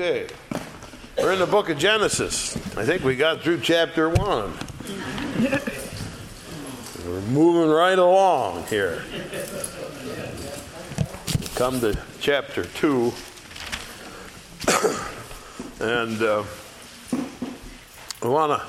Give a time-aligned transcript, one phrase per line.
[0.00, 0.28] Okay.
[1.20, 2.56] We're in the book of Genesis.
[2.76, 4.52] I think we got through chapter one.
[7.04, 9.02] We're moving right along here.
[11.56, 13.12] Come to chapter two.
[15.80, 16.44] and uh,
[18.22, 18.66] I want to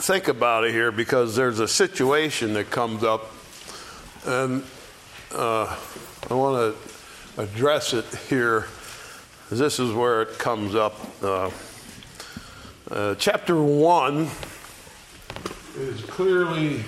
[0.00, 3.32] think about it here because there's a situation that comes up,
[4.24, 4.62] and
[5.34, 5.76] uh,
[6.30, 8.68] I want to address it here
[9.50, 10.94] this is where it comes up.
[11.22, 11.50] Uh,
[12.90, 14.28] uh, chapter 1
[15.76, 16.82] is clearly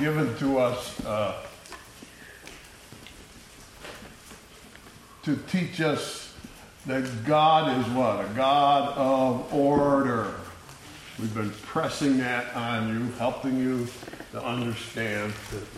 [0.00, 1.36] given to us uh,
[5.22, 6.34] to teach us
[6.86, 8.24] that God is what?
[8.24, 10.34] A God of order.
[11.18, 13.86] We've been pressing that on you, helping you
[14.34, 15.32] to understand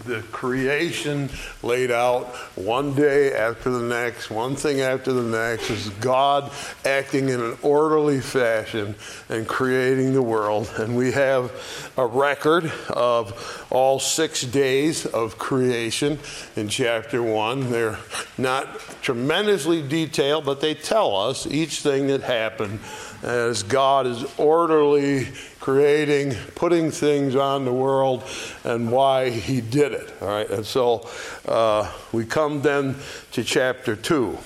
[0.05, 1.29] the, the creation
[1.63, 2.25] laid out
[2.57, 6.51] one day after the next, one thing after the next, is God
[6.87, 8.95] acting in an orderly fashion
[9.29, 10.73] and creating the world.
[10.79, 11.53] And we have
[11.99, 16.19] a record of all six days of creation
[16.57, 17.71] in chapter one.
[17.71, 17.99] They're
[18.39, 22.81] not tremendously detailed, but they tell us each thing that happened
[23.23, 25.29] as God is orderly
[25.67, 28.23] creating, putting things on the world,
[28.63, 30.15] and why He did it.
[30.23, 31.09] All right, and so
[31.45, 32.95] uh, we come then
[33.33, 34.39] to chapter 2.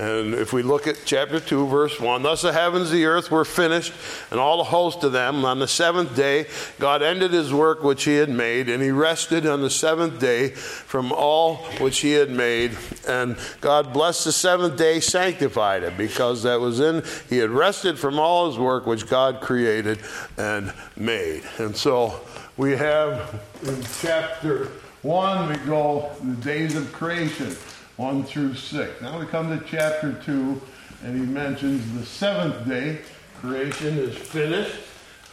[0.00, 3.44] And if we look at chapter 2, verse 1, thus the heavens, the earth were
[3.44, 3.92] finished,
[4.30, 5.44] and all the host of them.
[5.44, 6.46] On the seventh day,
[6.78, 10.48] God ended his work which he had made, and he rested on the seventh day
[10.52, 12.78] from all which he had made.
[13.06, 17.98] And God blessed the seventh day, sanctified it, because that was in, he had rested
[17.98, 19.98] from all his work which God created
[20.38, 21.42] and made.
[21.58, 22.22] And so
[22.56, 24.68] we have in chapter
[25.02, 27.54] 1, we go the days of creation.
[28.00, 29.02] 1 through 6.
[29.02, 30.62] Now we come to chapter 2,
[31.04, 33.00] and he mentions the seventh day.
[33.42, 34.74] Creation is finished.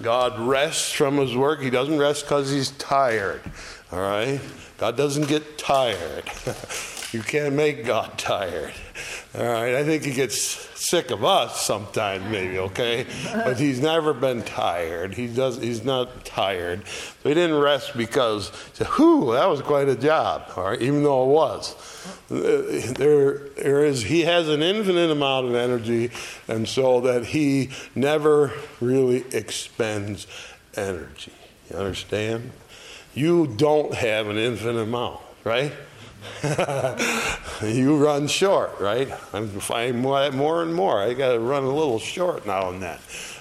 [0.02, 1.62] God rests from his work.
[1.62, 3.40] He doesn't rest because he's tired.
[3.90, 4.42] All right?
[4.78, 6.30] God doesn't get tired.
[7.12, 8.74] you can't make God tired.
[9.36, 9.76] All right?
[9.76, 13.06] I think he gets sick of us sometimes, maybe, okay?
[13.34, 15.14] But he's never been tired.
[15.14, 16.88] He does, he's not tired.
[16.88, 18.50] So he didn't rest because,
[18.96, 21.76] whew, that was quite a job, all right, even though it was.
[22.30, 26.12] Uh, there, there is, he has an infinite amount of energy,
[26.48, 30.28] and so that he never really expends
[30.76, 31.34] energy.
[31.70, 32.52] You understand?
[33.14, 35.74] You don't have an infinite amount, right?
[37.64, 39.12] you run short, right?
[39.34, 41.02] I'm finding more, and more.
[41.02, 43.00] I got to run a little short now and then,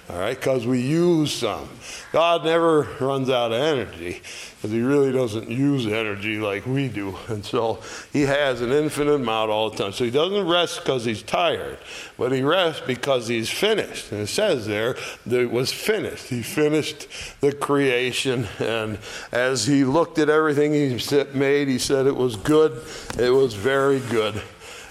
[0.08, 0.36] all right?
[0.36, 1.68] Because we use some.
[2.12, 4.20] God never runs out of energy
[4.56, 7.16] because He really doesn't use energy like we do.
[7.28, 7.80] And so
[8.12, 9.92] He has an infinite amount all the time.
[9.92, 11.78] So He doesn't rest because He's tired,
[12.16, 14.12] but He rests because He's finished.
[14.12, 14.96] And it says there
[15.26, 16.26] that it was finished.
[16.26, 17.08] He finished
[17.40, 18.46] the creation.
[18.60, 18.98] And
[19.32, 21.00] as He looked at everything He
[21.34, 22.80] made, He said it was good.
[23.18, 24.40] It was very good.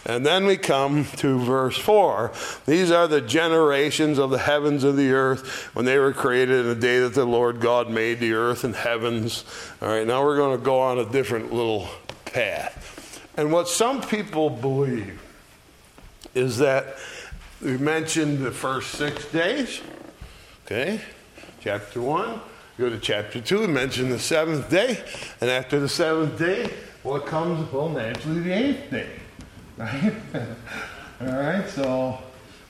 [0.06, 2.32] And then we come to verse 4.
[2.68, 6.68] These are the generations of the heavens and the earth when they were created in
[6.68, 9.44] the day that the Lord God made the earth and heavens.
[9.82, 11.88] All right, now we're going to go on a different little
[12.26, 13.26] path.
[13.36, 15.22] And what some people believe
[16.36, 16.98] is that
[17.62, 19.82] we mentioned the first six days.
[20.66, 21.02] Okay,
[21.62, 22.42] chapter 1.
[22.78, 25.02] Go to chapter 2, we mention the seventh day.
[25.40, 26.70] And after the seventh day,
[27.04, 27.72] what comes?
[27.72, 29.10] Well, naturally, the eighth day.
[29.78, 30.14] Right?
[31.22, 32.20] All right, so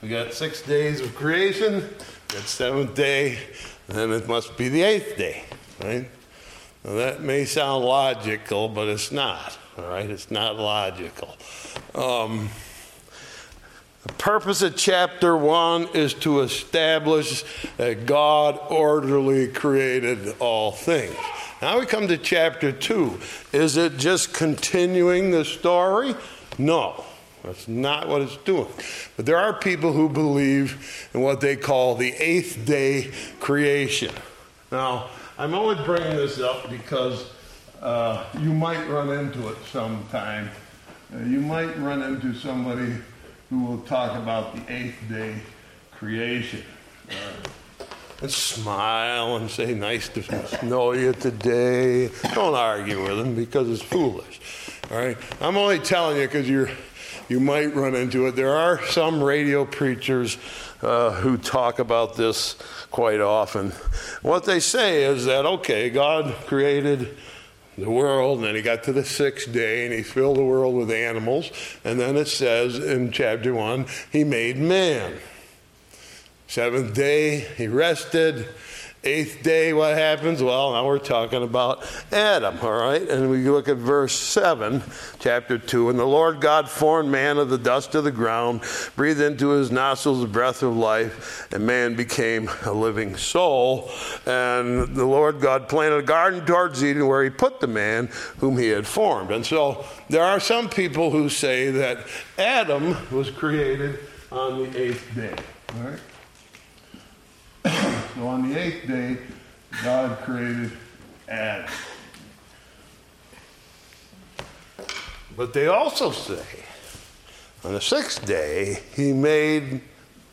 [0.02, 1.88] we got six days of creation,
[2.28, 3.38] got seventh day,
[3.88, 5.44] then it must be the eighth day,
[5.82, 6.08] right?
[6.84, 10.08] Now that may sound logical, but it's not, all right?
[10.08, 11.36] It's not logical.
[11.94, 12.48] Um,
[14.04, 17.44] the purpose of chapter one is to establish
[17.76, 21.16] that God orderly created all things.
[21.62, 23.18] Now we come to chapter two.
[23.52, 26.14] Is it just continuing the story?
[26.58, 27.04] No,
[27.42, 28.68] that's not what it's doing.
[29.16, 33.10] But there are people who believe in what they call the eighth day
[33.40, 34.12] creation.
[34.72, 35.08] Now,
[35.38, 37.30] I'm only bringing this up because
[37.80, 40.50] uh, you might run into it sometime.
[41.14, 42.92] Uh, you might run into somebody
[43.50, 45.36] who will talk about the eighth day
[45.92, 46.62] creation.
[47.08, 47.84] Uh,
[48.22, 52.08] and smile and say, Nice to know you today.
[52.34, 54.40] Don't argue with them because it's foolish.
[54.90, 55.16] All right?
[55.40, 56.70] I'm only telling you because you're
[57.28, 58.36] you might run into it.
[58.36, 60.38] There are some radio preachers
[60.80, 62.56] uh, who talk about this
[62.92, 63.70] quite often.
[64.22, 67.16] What they say is that, okay, God created
[67.76, 70.76] the world, and then he got to the sixth day and he filled the world
[70.76, 71.50] with animals.
[71.84, 75.18] And then it says in chapter 1, he made man.
[76.46, 78.46] Seventh day, he rested.
[79.06, 80.42] Eighth day, what happens?
[80.42, 83.08] Well, now we're talking about Adam, all right?
[83.08, 84.82] And we look at verse 7,
[85.20, 85.90] chapter 2.
[85.90, 88.62] And the Lord God formed man of the dust of the ground,
[88.96, 93.92] breathed into his nostrils the breath of life, and man became a living soul.
[94.26, 98.08] And the Lord God planted a garden towards Eden where he put the man
[98.38, 99.30] whom he had formed.
[99.30, 101.98] And so there are some people who say that
[102.36, 104.00] Adam was created
[104.32, 105.36] on the eighth day,
[105.76, 106.00] all right?
[108.14, 109.18] So on the eighth day,
[109.82, 110.72] God created
[111.28, 111.70] Adam.
[115.36, 116.44] But they also say
[117.64, 119.80] on the sixth day, he made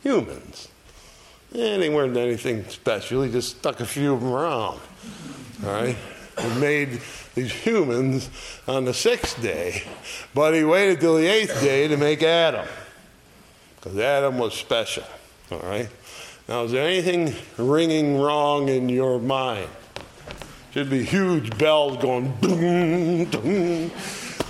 [0.02, 0.68] humans.
[1.52, 4.80] And they weren't anything special, he just stuck a few of them around.
[5.64, 5.96] All right?
[6.40, 7.00] He made
[7.34, 8.30] these humans
[8.66, 9.84] on the sixth day,
[10.34, 12.66] but he waited till the eighth day to make Adam.
[13.76, 15.04] Because Adam was special.
[15.50, 15.88] All right?
[16.48, 19.68] Now, is there anything ringing wrong in your mind?
[20.72, 23.90] Should be huge bells going boom, boom.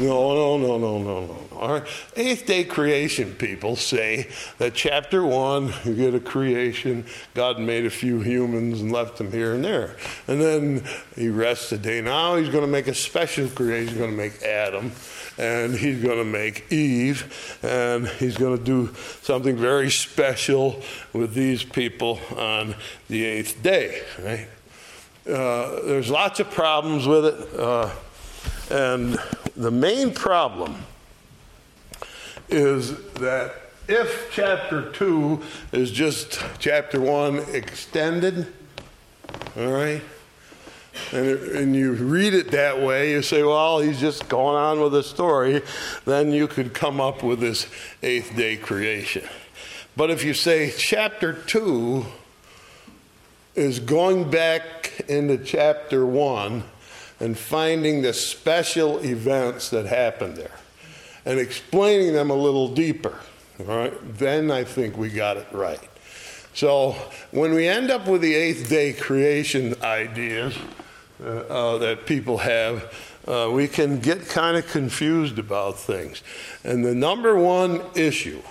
[0.01, 1.39] No, no, no, no, no, no.
[1.53, 1.87] All right.
[2.17, 7.91] Eighth day creation people say that chapter one, you get a creation, God made a
[7.91, 9.97] few humans and left them here and there.
[10.27, 12.01] And then he rests a day.
[12.01, 13.89] Now he's going to make a special creation.
[13.89, 14.91] He's going to make Adam
[15.39, 20.81] and he's going to make Eve, and he's going to do something very special
[21.13, 22.75] with these people on
[23.09, 24.03] the eighth day.
[24.23, 24.49] Right?
[25.27, 27.91] Uh, there's lots of problems with it, uh,
[28.71, 29.19] and
[29.57, 30.77] the main problem
[32.49, 33.55] is that
[33.89, 35.43] if chapter 2
[35.73, 38.53] is just chapter 1 extended,
[39.57, 40.03] all right,
[41.13, 44.93] and, and you read it that way, you say, well, he's just going on with
[44.93, 45.63] the story,
[46.05, 47.67] then you could come up with this
[48.03, 49.29] eighth day creation.
[49.97, 52.05] But if you say chapter 2
[53.55, 56.65] is going back into chapter 1
[57.21, 60.59] and finding the special events that happened there
[61.25, 63.19] and explaining them a little deeper,
[63.61, 65.89] all right, then I think we got it right.
[66.55, 66.93] So
[67.31, 70.57] when we end up with the eighth day creation ideas,
[71.23, 72.93] uh, uh, that people have,
[73.27, 76.23] uh, we can get kind of confused about things.
[76.65, 78.43] And the number one issue,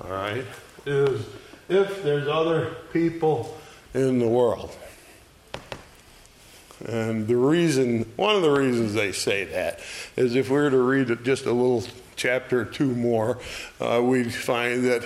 [0.00, 0.44] all right,
[0.84, 1.26] is
[1.68, 3.58] if there's other people
[3.94, 4.76] in the world.
[6.86, 9.80] And the reason, one of the reasons they say that
[10.16, 11.84] is if we were to read just a little
[12.16, 13.38] chapter or two more,
[13.80, 15.04] uh, we'd find that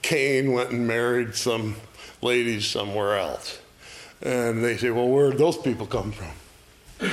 [0.00, 1.76] Cain went and married some
[2.22, 3.60] ladies somewhere else.
[4.22, 7.10] And they say, well, where'd those people come from?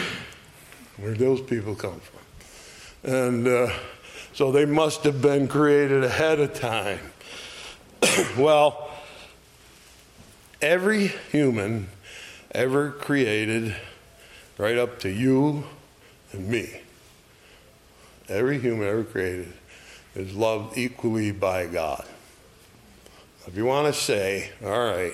[0.98, 3.12] Where'd those people come from?
[3.12, 3.70] And uh,
[4.34, 7.00] so they must have been created ahead of time.
[8.38, 8.90] well,
[10.62, 11.90] every human
[12.52, 13.76] ever created,
[14.58, 15.66] right up to you
[16.32, 16.82] and me,
[18.28, 19.54] every human ever created
[20.16, 22.06] is loved equally by God.
[23.48, 25.14] If you want to say, all right,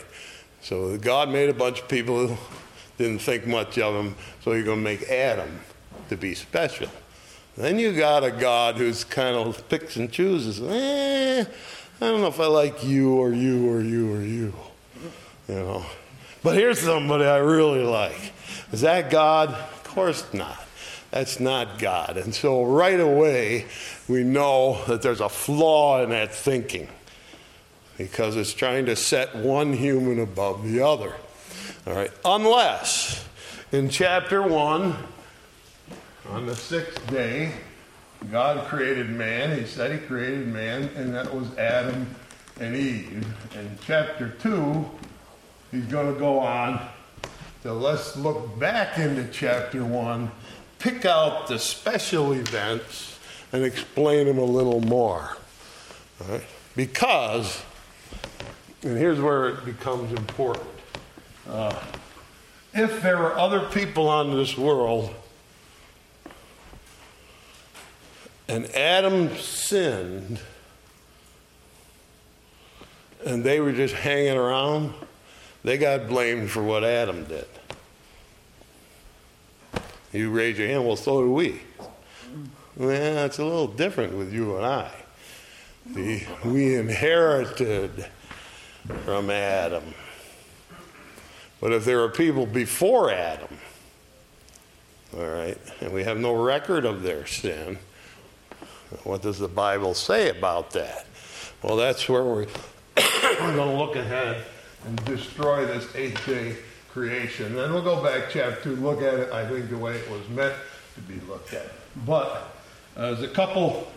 [0.62, 2.38] so God made a bunch of people who
[2.98, 5.60] didn't think much of him, so you're going to make Adam
[6.10, 6.90] to be special.
[7.58, 10.62] Then you got a God who's kind of picks and chooses.
[10.62, 14.54] Eh, I don't know if I like you or you or you or you.
[15.48, 15.86] You know.
[16.44, 18.34] But here's somebody I really like.
[18.72, 19.50] Is that God?
[19.50, 20.66] Of course not.
[21.12, 22.18] That's not God.
[22.18, 23.66] And so right away,
[24.08, 26.88] we know that there's a flaw in that thinking
[28.04, 31.14] because it's trying to set one human above the other.
[31.88, 33.28] All right, unless
[33.72, 34.96] in chapter 1,
[36.30, 37.54] on the sixth day,
[38.32, 39.58] God created man.
[39.58, 42.08] He said He created man, and that was Adam
[42.60, 43.26] and Eve.
[43.56, 44.86] In chapter 2,
[45.72, 46.80] He's going to go on
[47.64, 50.32] so let's look back into chapter 1,
[50.80, 53.20] pick out the special events,
[53.54, 55.38] and explain them a little more.
[56.20, 56.44] All right?
[56.76, 57.62] Because
[58.84, 60.68] and here's where it becomes important.
[61.48, 61.76] Uh,
[62.74, 65.14] if there are other people on this world,
[68.48, 70.40] and Adam sinned,
[73.26, 74.94] and they were just hanging around,
[75.64, 77.48] they got blamed for what Adam did.
[80.12, 81.62] You raise your hand, well, so do we.
[82.76, 84.92] Well, it's a little different with you and I.
[85.86, 88.06] The, we inherited
[89.06, 89.84] from Adam.
[91.60, 93.58] But if there are people before Adam,
[95.18, 95.58] All right?
[95.82, 97.78] And we have no record of their sin.
[99.04, 101.06] What does the Bible say about that?
[101.64, 102.48] Well, that's where we're,
[102.98, 104.44] we're going to look ahead
[104.86, 106.56] and destroy this eighth day
[106.90, 107.56] creation.
[107.56, 110.28] Then we'll go back chapter 2, look at it, I think, the way it was
[110.30, 110.56] meant
[110.96, 111.68] to be looked at.
[112.06, 112.54] But
[112.98, 113.88] uh, there's a couple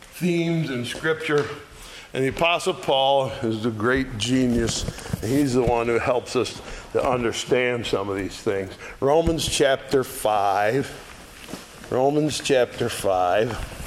[0.00, 1.46] themes in Scripture,
[2.14, 4.84] and the Apostle Paul is the great genius.
[5.22, 6.60] He's the one who helps us
[6.92, 8.72] to understand some of these things.
[9.00, 11.88] Romans chapter 5.
[11.90, 13.81] Romans chapter 5.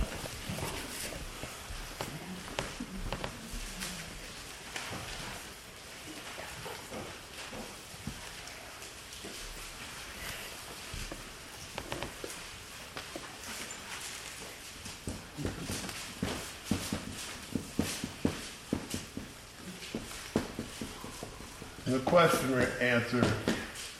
[22.05, 23.21] Question we answer,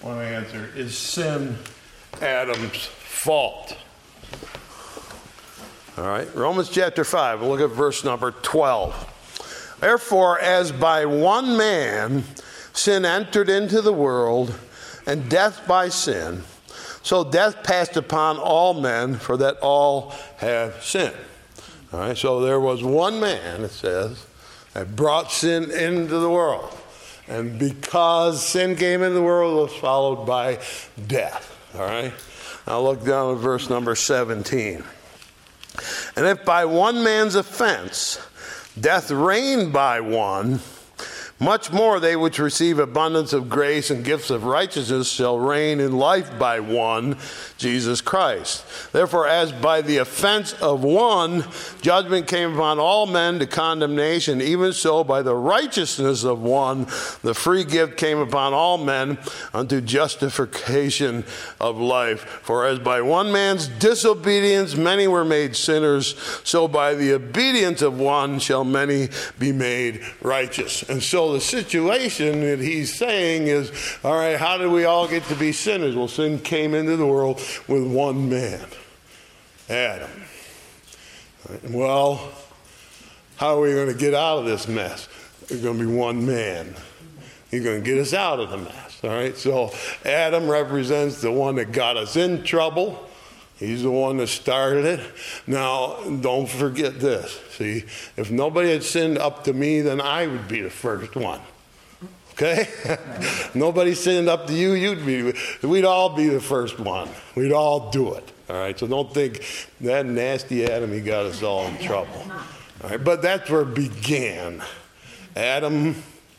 [0.02, 1.58] want to answer, is sin
[2.22, 3.76] Adam's fault?
[5.98, 9.78] All right, Romans chapter 5, we'll look at verse number 12.
[9.82, 12.24] Therefore, as by one man
[12.74, 14.54] sin entered into the world,
[15.08, 16.44] and death by sin,
[17.02, 21.16] so death passed upon all men, for that all have sinned.
[21.92, 24.26] All right, so there was one man, it says,
[24.74, 26.76] that brought sin into the world.
[27.28, 30.60] And because sin came into the world, it was followed by
[31.08, 31.52] death.
[31.76, 32.14] All right?
[32.68, 34.84] Now look down at verse number 17.
[36.16, 38.20] And if by one man's offense
[38.80, 40.60] death reigned by one,
[41.40, 45.92] much more they which receive abundance of grace and gifts of righteousness shall reign in
[45.98, 47.18] life by one,
[47.58, 48.64] Jesus Christ.
[48.94, 51.44] Therefore, as by the offense of one,
[51.82, 56.86] judgment came upon all men to condemnation, even so by the righteousness of one,
[57.22, 59.18] the free gift came upon all men
[59.54, 61.26] unto justification
[61.60, 62.22] of life.
[62.22, 66.16] For as by one man's disobedience many were made sinners,
[66.46, 70.84] so by the obedience of one shall many be made righteous.
[70.84, 73.72] And so the situation that he's saying is,
[74.04, 75.96] all right, how did we all get to be sinners?
[75.96, 78.66] Well, sin came into the world with one man,
[79.70, 80.10] Adam.
[81.70, 82.32] Well,
[83.38, 85.08] how are we going to get out of this mess?
[85.48, 86.74] There's going to be one man.
[87.52, 89.00] He's going to get us out of the mess.
[89.04, 89.38] All right.
[89.38, 89.72] So
[90.04, 93.08] Adam represents the one that got us in trouble.
[93.58, 95.00] He's the one that started it.
[95.48, 97.40] Now, don't forget this.
[97.52, 97.86] See,
[98.18, 101.40] if nobody had sinned up to me, then I would be the first one.
[102.34, 102.68] Okay?
[103.56, 105.34] nobody sinned up to you, you'd be.
[105.66, 107.08] We'd all be the first one.
[107.36, 108.30] We'd all do it.
[108.50, 108.78] All right?
[108.78, 109.46] So don't think
[109.80, 112.26] that nasty Adam, he got us all in trouble.
[112.84, 113.02] All right?
[113.02, 114.62] But that's where it began.
[115.38, 115.96] Adam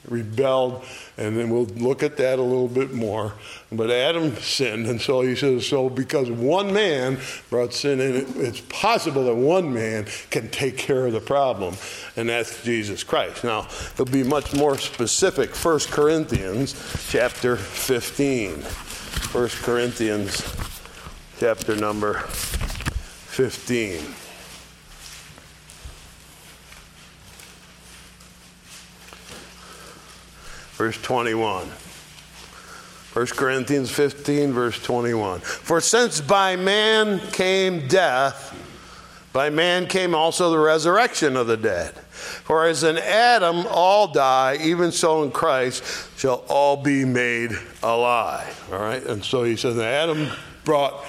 [0.08, 0.84] rebelled,
[1.16, 3.32] and then we'll look at that a little bit more.
[3.72, 7.18] But Adam sinned, and so he says, so because one man
[7.50, 11.75] brought sin in, it's possible that one man can take care of the problem,
[12.16, 13.44] and that's Jesus Christ.
[13.44, 15.54] Now, it'll be much more specific.
[15.54, 16.75] 1 Corinthians
[17.08, 18.62] chapter 15.
[18.62, 20.42] 1 Corinthians
[21.38, 24.25] chapter number 15.
[30.76, 31.66] Verse 21.
[33.16, 35.40] 1 Corinthians 15, verse 21.
[35.40, 38.54] For since by man came death,
[39.33, 41.95] by man came also the resurrection of the dead.
[41.95, 45.83] For as in Adam all die, even so in Christ
[46.18, 47.52] shall all be made
[47.83, 48.68] alive.
[48.71, 49.02] All right?
[49.02, 50.28] And so he says, Adam
[50.64, 51.04] brought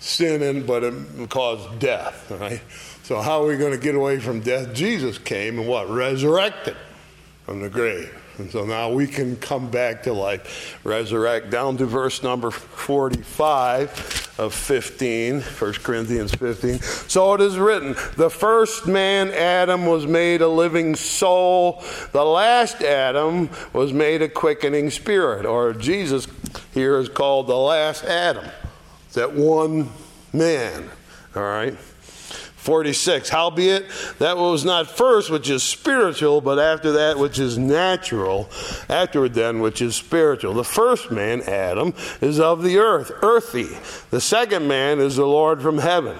[0.00, 2.30] sin in, but it caused death.
[2.32, 2.60] All right?
[3.04, 4.74] So how are we going to get away from death?
[4.74, 5.88] Jesus came and what?
[5.88, 6.76] Resurrected
[7.44, 8.12] from the grave.
[8.38, 14.34] And so now we can come back to life, resurrect down to verse number 45
[14.38, 16.78] of 15, 1 Corinthians 15.
[16.80, 21.84] So it is written, the first man, Adam, was made a living soul.
[22.12, 25.44] The last Adam was made a quickening spirit.
[25.44, 26.26] Or Jesus
[26.72, 28.46] here is called the last Adam.
[29.12, 29.90] That one
[30.32, 30.88] man.
[31.36, 31.76] All right?
[32.62, 33.86] 46 howbeit
[34.18, 38.48] that was not first which is spiritual but after that which is natural.
[38.88, 40.54] Afterward then which is spiritual.
[40.54, 43.76] The first man adam is of the earth earthy.
[44.10, 46.16] The second man is the lord from heaven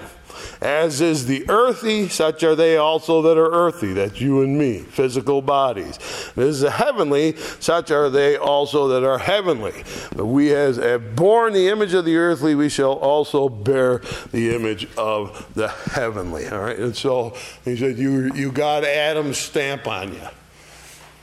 [0.63, 3.91] as is the earthy, such are they also that are earthy.
[3.91, 5.99] That's you and me, physical bodies.
[6.35, 9.83] And is the heavenly, such are they also that are heavenly.
[10.15, 14.01] But we, as have borne the image of the earthly, we shall also bear
[14.31, 16.47] the image of the heavenly.
[16.47, 16.79] All right.
[16.79, 20.27] And so he said, "You you got Adam's stamp on you.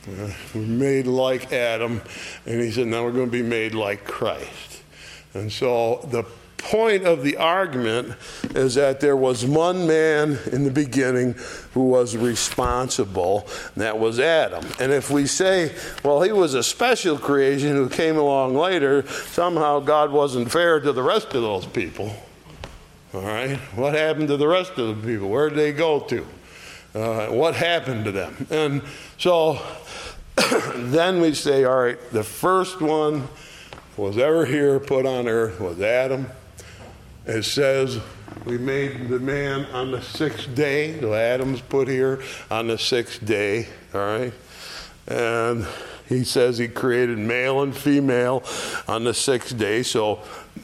[0.08, 2.02] Uh, we're made like Adam,
[2.44, 4.82] and he said, now we're going to be made like Christ."
[5.34, 6.24] And so the
[6.60, 8.14] point of the argument
[8.54, 11.34] is that there was one man in the beginning
[11.72, 14.64] who was responsible, and that was Adam.
[14.78, 15.74] And if we say,
[16.04, 20.92] well, he was a special creation who came along later, somehow God wasn't fair to
[20.92, 22.14] the rest of those people.
[23.12, 23.56] All right?
[23.74, 25.28] What happened to the rest of the people?
[25.28, 26.26] Where did they go to?
[26.94, 28.46] Uh, what happened to them?
[28.50, 28.82] And
[29.18, 29.60] so
[30.74, 33.28] then we say, all right, the first one
[33.96, 36.26] was ever here put on earth was Adam.
[37.26, 38.00] It says
[38.44, 40.98] we made the man on the sixth day.
[41.00, 44.32] So Adam's put here on the sixth day, all right?
[45.06, 45.66] And
[46.08, 48.42] he says he created male and female
[48.88, 49.82] on the sixth day.
[49.82, 50.20] So,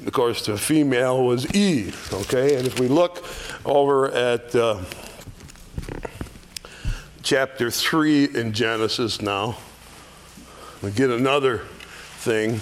[0.07, 2.57] of course, the female was Eve, okay?
[2.57, 3.25] And if we look
[3.65, 4.83] over at uh,
[7.23, 9.57] chapter 3 in Genesis now,
[10.83, 11.59] we get another
[12.19, 12.61] thing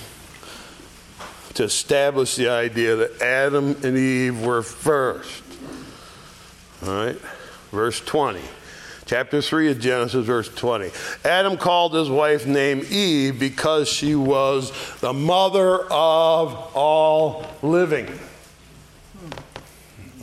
[1.54, 5.42] to establish the idea that Adam and Eve were first.
[6.84, 7.18] All right,
[7.70, 8.40] verse 20.
[9.06, 10.90] Chapter 3 of Genesis, verse 20.
[11.24, 18.08] Adam called his wife named Eve because she was the mother of all living.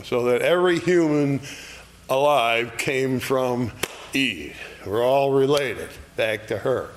[0.02, 1.40] So that every human
[2.10, 3.70] alive came from
[4.12, 4.56] Eve.
[4.84, 6.90] We're all related back to her.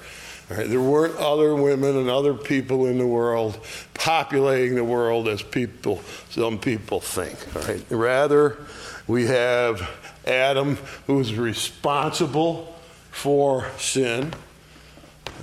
[0.49, 3.59] Right, there weren't other women and other people in the world
[3.95, 7.35] populating the world as people, some people think.
[7.55, 7.83] Right?
[7.89, 8.57] Rather,
[9.07, 9.89] we have
[10.25, 12.75] Adam who's responsible
[13.09, 14.33] for sin.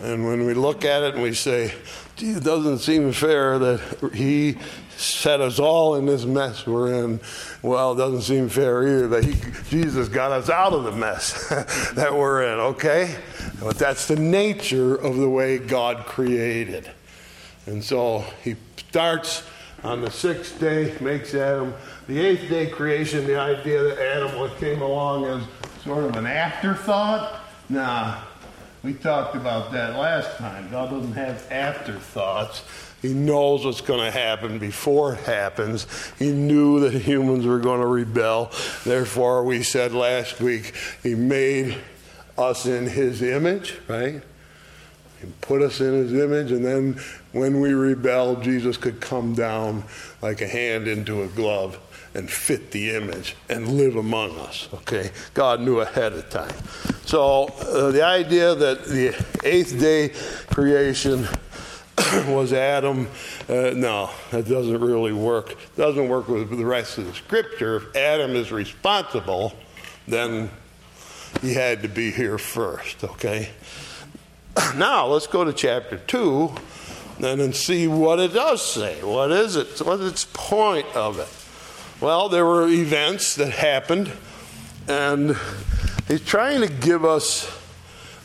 [0.03, 1.75] And when we look at it and we say,
[2.19, 4.57] it doesn't seem fair that he
[4.97, 7.21] set us all in this mess we're in.
[7.63, 9.35] Well, it doesn't seem fair either that he,
[9.69, 11.49] Jesus got us out of the mess
[11.95, 13.17] that we're in, okay?
[13.61, 16.91] But that's the nature of the way God created.
[17.67, 19.45] And so he starts
[19.85, 21.75] on the sixth day, makes Adam.
[22.07, 25.43] The eighth day creation, the idea that Adam came along as
[25.83, 27.41] sort of an afterthought.
[27.69, 28.23] Nah,
[28.83, 30.71] we talked about that last time.
[30.71, 32.65] God doesn't have afterthoughts.
[33.01, 35.87] He knows what's going to happen before it happens.
[36.19, 38.51] He knew that humans were going to rebel.
[38.85, 41.77] Therefore, we said last week, He made
[42.37, 44.23] us in His image, right?
[45.21, 47.01] He put us in His image, and then
[47.33, 49.85] when we rebelled, Jesus could come down
[50.21, 51.79] like a hand into a glove
[52.15, 54.69] and fit the image and live among us.
[54.75, 55.11] Okay?
[55.35, 56.55] God knew ahead of time.
[57.05, 60.11] So uh, the idea that the eighth day
[60.51, 61.27] creation
[62.29, 63.09] was Adam,
[63.49, 65.57] uh, no, that doesn't really work.
[65.77, 67.77] Doesn't work with the rest of the scripture.
[67.77, 69.55] If Adam is responsible,
[70.07, 70.51] then
[71.41, 73.51] he had to be here first, okay?
[74.77, 76.53] Now, let's go to chapter 2
[77.23, 79.03] and then see what it does say.
[79.03, 79.81] What is it?
[79.81, 81.29] What's its point of it?
[82.03, 84.11] Well, there were events that happened,
[84.89, 85.37] and
[86.09, 87.49] he's trying to give us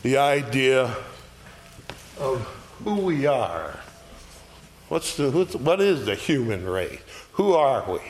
[0.02, 0.96] the idea
[2.18, 2.40] of
[2.82, 3.78] who we are.
[4.88, 6.98] What's the, what's, what is the human race?
[7.34, 8.00] Who are we?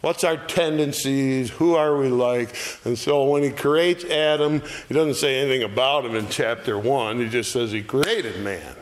[0.00, 1.50] What's our tendencies?
[1.50, 2.56] Who are we like?
[2.84, 7.20] And so when he creates Adam, he doesn't say anything about him in chapter 1.
[7.20, 8.74] He just says he created man.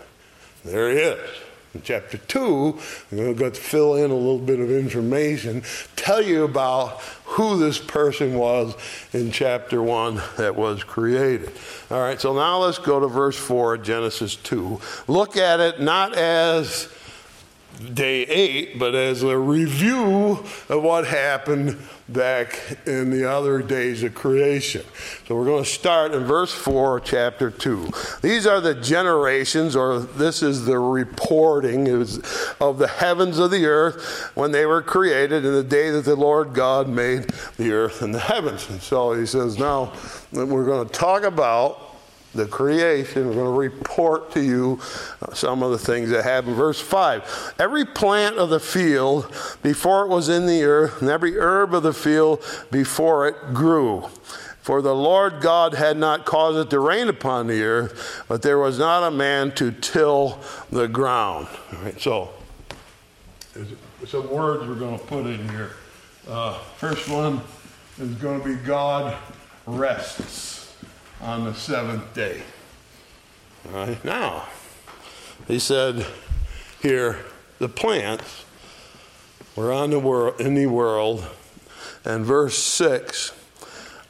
[0.65, 1.44] There he is.
[1.75, 2.79] In chapter 2,
[3.11, 5.65] I'm going to fill in a little bit of information,
[5.97, 8.77] tell you about who this person was
[9.13, 11.51] in chapter 1 that was created.
[11.91, 14.81] All right, so now let's go to verse 4, Genesis 2.
[15.09, 16.89] Look at it not as
[17.93, 24.15] day eight, but as a review of what happened back in the other days of
[24.15, 24.85] creation.
[25.27, 27.89] So we're going to start in verse 4, chapter 2.
[28.21, 31.89] These are the generations, or this is the reporting
[32.61, 36.17] of the heavens of the earth when they were created in the day that the
[36.17, 38.69] Lord God made the earth and the heavens.
[38.69, 39.93] And so he says, now
[40.33, 41.94] we're going to talk about
[42.35, 43.29] the creation.
[43.29, 44.81] We're going to report to you
[45.33, 46.55] some of the things that happen.
[46.55, 51.39] Verse 5 Every plant of the field before it was in the earth, and every
[51.39, 54.09] herb of the field before it grew.
[54.61, 58.59] For the Lord God had not caused it to rain upon the earth, but there
[58.59, 61.49] was not a man to till the ground.
[61.73, 62.31] All right, so,
[63.53, 63.69] there's
[64.07, 65.73] some words we're going to put in here.
[66.27, 67.43] Uh, first one
[67.99, 69.17] is going to be God
[69.67, 70.54] rests
[71.25, 72.43] on the seventh day.
[73.67, 74.47] All right, now,
[75.49, 76.07] he said
[76.81, 77.19] here,
[77.59, 78.45] the plants
[79.57, 81.27] were on the world, in the world,
[82.05, 83.33] and verse 6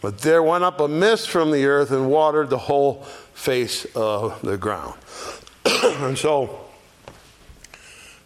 [0.04, 4.38] but there went up a mist from the earth and watered the whole face of
[4.42, 4.92] the ground.
[5.64, 6.60] and so,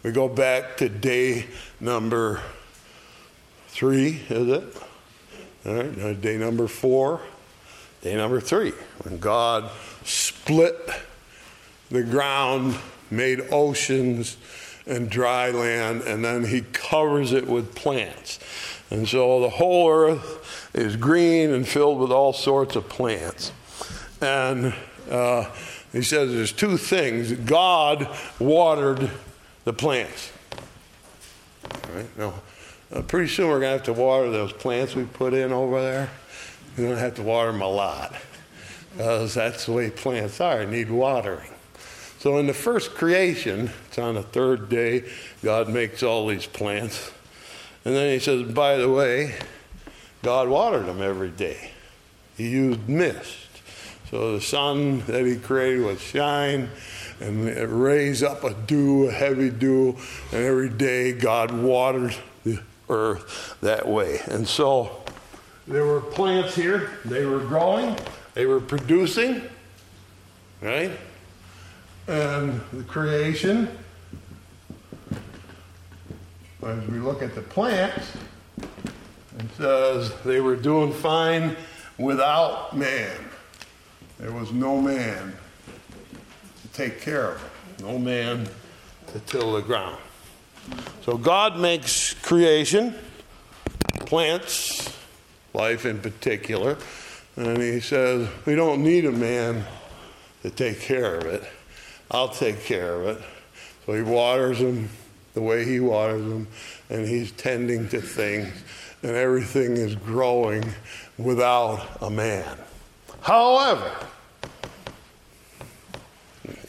[0.03, 1.45] We go back to day
[1.79, 2.41] number
[3.69, 4.63] three, is it?
[5.65, 7.21] All right, day number four,
[8.01, 9.69] day number three, when God
[10.03, 10.89] split
[11.89, 12.77] the ground,
[13.11, 14.37] made oceans
[14.85, 18.39] and dry land, and then he covers it with plants.
[18.91, 23.51] And so the whole earth is green and filled with all sorts of plants.
[24.21, 24.73] And
[25.09, 25.45] uh,
[25.91, 27.31] he says there's two things.
[27.31, 28.07] God
[28.39, 29.09] watered
[29.63, 30.31] the plants.
[31.71, 32.17] All right?
[32.17, 32.33] Now,
[32.91, 35.81] uh, pretty soon we're going to have to water those plants we put in over
[35.81, 36.09] there.
[36.79, 38.15] Going to have to water them a lot
[38.93, 41.49] because that's the way plants are, need watering.
[42.19, 45.03] So in the first creation, it's on the third day,
[45.43, 47.11] God makes all these plants.
[47.83, 49.35] And then he says, by the way,
[50.21, 51.71] God watered them every day.
[52.37, 53.35] He used mist.
[54.09, 56.69] So the sun that he created would shine
[57.19, 57.45] and
[57.83, 59.97] raise up a dew, a heavy dew,
[60.31, 62.15] and every day God watered
[62.45, 64.21] the earth that way.
[64.27, 65.03] And so
[65.69, 67.95] there were plants here, they were growing,
[68.33, 69.43] they were producing,
[70.61, 70.91] right?
[72.07, 73.69] And the creation,
[76.65, 78.11] as we look at the plants,
[79.37, 81.55] it says they were doing fine
[81.99, 83.15] without man.
[84.17, 85.35] There was no man
[86.63, 87.41] to take care of
[87.77, 88.49] them, no man
[89.13, 89.99] to till the ground.
[91.03, 92.95] So God makes creation,
[93.99, 94.98] plants,
[95.53, 96.77] life in particular,
[97.35, 99.65] and He says, We don't need a man
[100.43, 101.43] to take care of it.
[102.11, 103.23] I'll take care of it.
[103.85, 104.89] So He waters them
[105.33, 106.47] the way He waters them,
[106.89, 108.53] and He's tending to things,
[109.03, 110.63] and everything is growing
[111.17, 112.57] without a man.
[113.21, 113.91] However,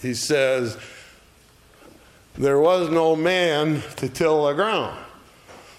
[0.01, 0.79] He says,
[2.40, 4.97] there was no man to till the ground.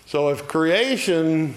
[0.05, 1.55] So if creation,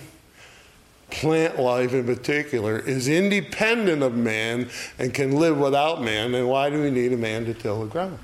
[1.15, 6.71] plant life in particular, is independent of man and can live without man, then why
[6.71, 8.19] do we need a man to till the ground?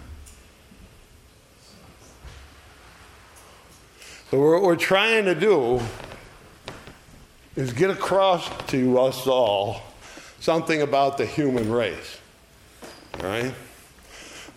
[4.31, 5.81] So what we're trying to do
[7.57, 9.83] is get across to us all
[10.41, 12.19] something about the human race.
[13.21, 13.53] Right?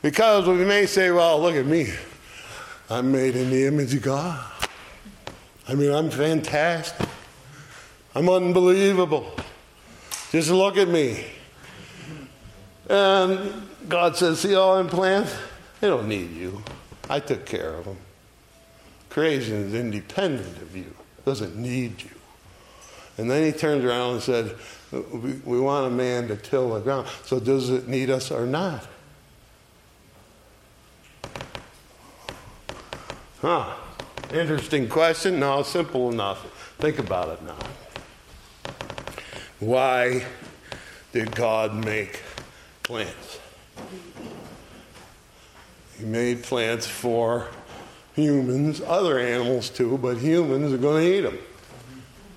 [0.01, 1.91] Because we may say, well, look at me.
[2.89, 4.43] I'm made in the image of God.
[5.67, 7.07] I mean, I'm fantastic.
[8.15, 9.31] I'm unbelievable.
[10.31, 11.25] Just look at me.
[12.89, 15.35] And God says, See all them plants?
[15.79, 16.63] They don't need you.
[17.09, 17.97] I took care of them.
[19.09, 20.93] Creation is independent of you,
[21.25, 22.09] doesn't need you.
[23.17, 24.55] And then he turns around and said,
[24.91, 27.07] we, we want a man to till the ground.
[27.23, 28.87] So does it need us or not?
[33.41, 33.75] Huh.
[34.31, 35.39] Interesting question.
[35.39, 36.39] No, simple enough.
[36.79, 37.57] Think about it now.
[39.63, 40.25] Why
[41.13, 42.19] did God make
[42.83, 43.39] plants?
[45.97, 47.47] He made plants for
[48.13, 51.39] humans, other animals too, but humans are going to eat them.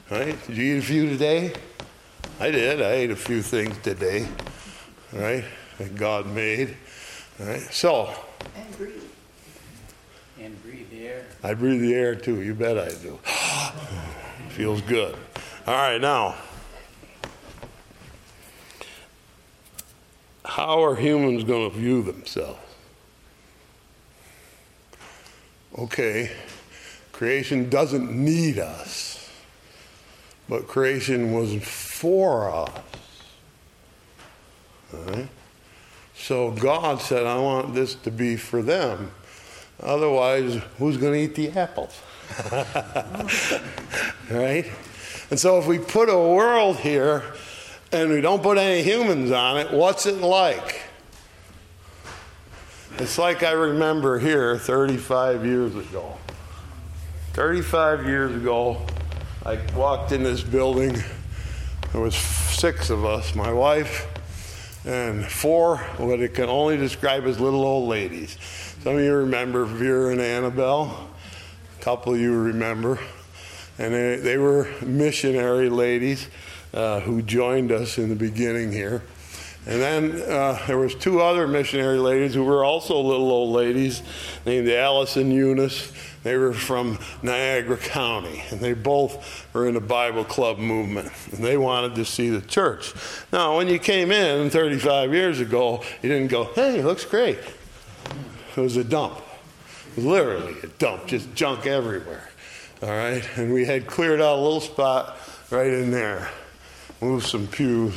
[0.09, 0.47] Right?
[0.47, 1.53] Did you eat a few today?
[2.39, 2.81] I did.
[2.81, 4.29] I ate a few things today.
[5.13, 5.45] Right?
[5.79, 6.77] That God made.
[7.41, 7.61] Right?
[7.61, 8.15] So.
[8.55, 9.03] And breathe.
[10.39, 11.25] And breathe the air.
[11.43, 12.41] I breathe the air too.
[12.41, 13.19] You bet I do.
[14.51, 15.17] Feels good.
[15.67, 16.37] All right, now.
[20.47, 22.61] How are humans going to view themselves?
[25.77, 26.31] Okay,
[27.13, 29.29] creation doesn't need us,
[30.49, 32.71] but creation was for us.
[34.95, 35.29] All right?
[36.15, 39.11] So God said, I want this to be for them.
[39.81, 42.01] Otherwise, who's going to eat the apples?
[44.31, 44.71] right?
[45.29, 47.35] And so if we put a world here
[47.97, 50.83] and we don't put any humans on it, what's it like?
[52.99, 56.17] It's like I remember here 35 years ago.
[57.33, 58.85] 35 years ago,
[59.45, 60.97] I walked in this building.
[61.93, 64.07] There was six of us, my wife,
[64.87, 68.37] and four what it can only describe as little old ladies.
[68.83, 71.09] Some of you remember Vera and Annabelle.
[71.79, 72.99] A couple of you remember.
[73.79, 76.29] And they, they were missionary ladies
[76.77, 79.03] uh, who joined us in the beginning here.
[79.67, 84.03] And then uh, there was two other missionary ladies who were also little old ladies
[84.45, 85.93] named Alice and Eunice.
[86.23, 91.43] They were from Niagara County, and they both were in the Bible Club movement, and
[91.43, 92.93] they wanted to see the church.
[93.33, 97.39] Now, when you came in 35 years ago, you didn't go, "Hey, looks great."
[98.57, 99.21] It was a dump.
[99.97, 102.29] Literally a dump, just junk everywhere.
[102.83, 103.27] All right?
[103.37, 105.17] And we had cleared out a little spot
[105.51, 106.31] right in there,
[107.01, 107.95] moved some pews.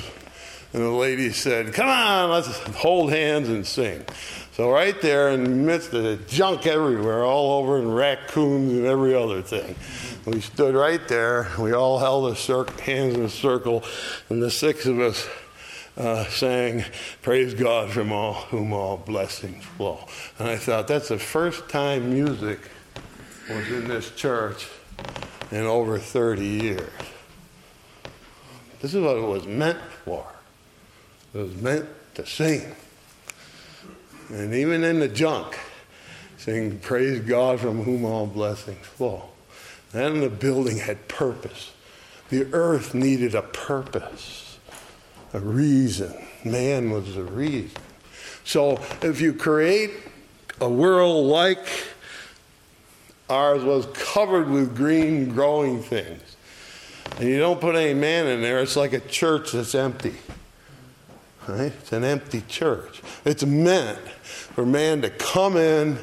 [0.71, 4.05] And the lady said, Come on, let's hold hands and sing.
[4.53, 8.85] So, right there in the midst of the junk everywhere, all over, and raccoons and
[8.85, 9.75] every other thing,
[10.25, 11.47] we stood right there.
[11.57, 13.83] We all held cir- hands in a circle,
[14.29, 15.27] and the six of us
[15.97, 16.83] uh, sang,
[17.21, 20.05] Praise God from all whom all blessings flow.
[20.37, 22.59] And I thought, that's the first time music
[23.49, 24.67] was in this church
[25.51, 26.91] in over 30 years.
[28.81, 30.25] This is what it was meant for.
[31.33, 32.75] It was meant to sing.
[34.29, 35.57] And even in the junk,
[36.37, 39.23] sing, Praise God from whom all blessings flow.
[39.93, 41.71] And the building had purpose.
[42.29, 44.59] The earth needed a purpose,
[45.33, 46.13] a reason.
[46.45, 47.81] Man was the reason.
[48.43, 49.91] So if you create
[50.61, 51.65] a world like
[53.29, 56.35] ours was covered with green growing things,
[57.17, 60.15] and you don't put any man in there, it's like a church that's empty.
[61.47, 61.73] Right?
[61.79, 63.01] It's an empty church.
[63.25, 65.97] It's meant for man to come in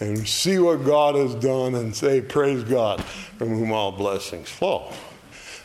[0.00, 4.92] and see what God has done and say, Praise God, from whom all blessings flow.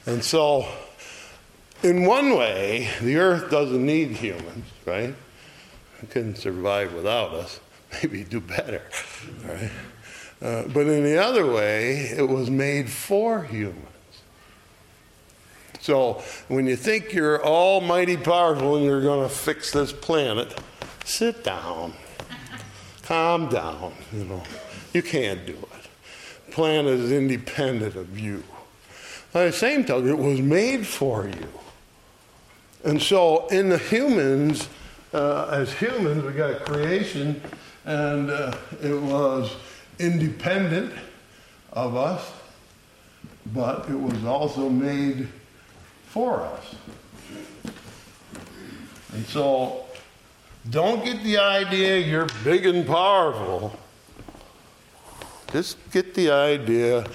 [0.06, 0.68] And so,
[1.84, 5.14] in one way, the earth doesn't need humans, right?
[6.02, 7.60] It couldn't survive without us.
[8.04, 8.84] Maybe do better,
[9.46, 9.72] right?
[10.42, 13.88] Uh, but in the other way, it was made for humans.
[15.92, 20.56] So when you think you're almighty powerful and you're going to fix this planet,
[21.06, 21.94] sit down,
[23.02, 23.92] calm down.
[24.14, 24.44] You know,
[24.94, 26.52] you can't do it.
[26.52, 28.44] Planet is independent of you.
[29.34, 31.50] By the same token, it was made for you.
[32.84, 34.70] And so in the humans,
[35.16, 37.42] uh, as humans, we got creation,
[37.86, 39.56] and uh, it was
[39.98, 40.94] independent
[41.74, 42.32] of us,
[43.48, 45.28] but it was also made
[46.12, 46.76] for us.
[49.14, 49.86] And so
[50.70, 53.78] don't get the idea you're big and powerful.
[55.54, 57.06] Just get the idea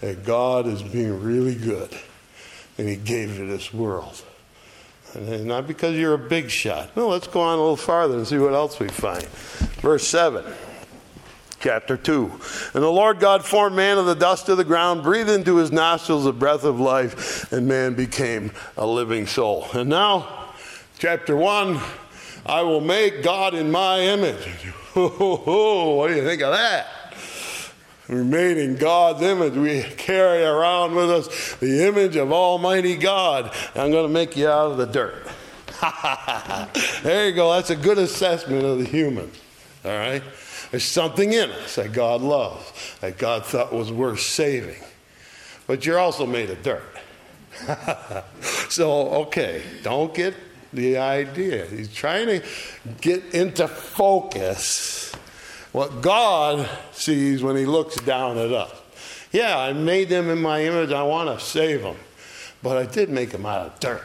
[0.00, 1.90] that God is being really good
[2.78, 4.22] and He gave you this world.
[5.14, 6.96] And not because you're a big shot.
[6.96, 9.24] No, let's go on a little farther and see what else we find.
[9.80, 10.44] Verse 7
[11.64, 12.30] chapter 2.
[12.74, 15.72] And the Lord God formed man of the dust of the ground, breathed into his
[15.72, 19.66] nostrils the breath of life, and man became a living soul.
[19.72, 20.52] And now,
[20.98, 21.80] chapter 1,
[22.44, 24.44] I will make God in my image.
[24.92, 26.86] what do you think of that?
[28.10, 29.54] We're made in God's image.
[29.54, 33.50] We carry around with us the image of Almighty God.
[33.74, 35.26] I'm going to make you out of the dirt.
[37.02, 37.54] there you go.
[37.54, 39.30] That's a good assessment of the human.
[39.82, 40.22] All right?
[40.70, 44.82] There's something in us that God loves, that God thought was worth saving.
[45.66, 46.82] But you're also made of dirt.
[48.68, 50.34] so, okay, don't get
[50.72, 51.66] the idea.
[51.66, 52.42] He's trying to
[53.00, 55.14] get into focus
[55.72, 58.72] what God sees when he looks down at us.
[59.32, 60.92] Yeah, I made them in my image.
[60.92, 61.96] I want to save them.
[62.62, 64.04] But I did make them out of dirt.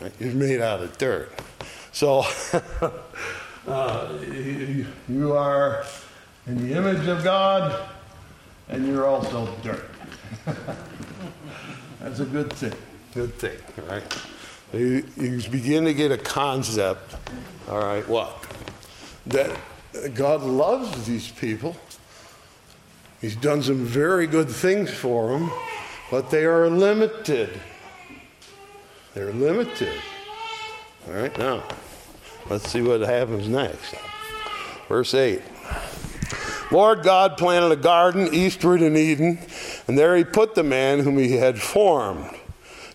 [0.00, 0.12] Right?
[0.18, 1.32] You're made out of dirt.
[1.92, 2.24] So,
[3.68, 4.18] uh,
[5.08, 5.84] you are
[6.46, 7.88] in the image of God,
[8.68, 9.90] and you're also dirt.
[12.00, 12.72] That's a good thing.
[13.14, 14.02] Good thing, right?
[14.72, 17.14] You, you begin to get a concept,
[17.68, 18.46] all right, what?
[19.26, 19.58] That
[20.14, 21.76] God loves these people.
[23.20, 25.50] He's done some very good things for them,
[26.10, 27.60] but they are limited.
[29.14, 30.00] They're limited.
[31.08, 31.64] All right, now,
[32.50, 33.94] let's see what happens next.
[34.88, 35.42] Verse 8.
[36.70, 39.38] Lord God planted a garden eastward in Eden,
[39.86, 42.30] and there he put the man whom he had formed.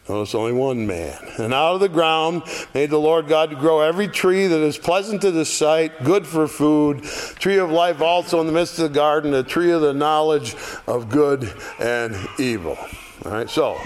[0.08, 1.18] Notice only one man.
[1.38, 4.78] And out of the ground made the Lord God to grow every tree that is
[4.78, 8.84] pleasant to the sight, good for food, tree of life also in the midst of
[8.84, 10.56] the garden, the tree of the knowledge
[10.88, 12.78] of good and evil.
[13.26, 13.80] All right, so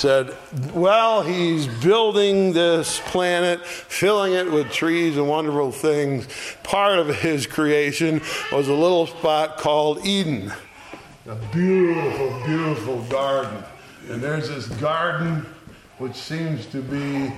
[0.00, 0.34] said,
[0.72, 6.26] well, he's building this planet, filling it with trees and wonderful things.
[6.62, 10.50] Part of his creation was a little spot called Eden,
[11.26, 13.62] a beautiful, beautiful garden.
[14.08, 15.44] And there's this garden
[15.98, 17.30] which seems to be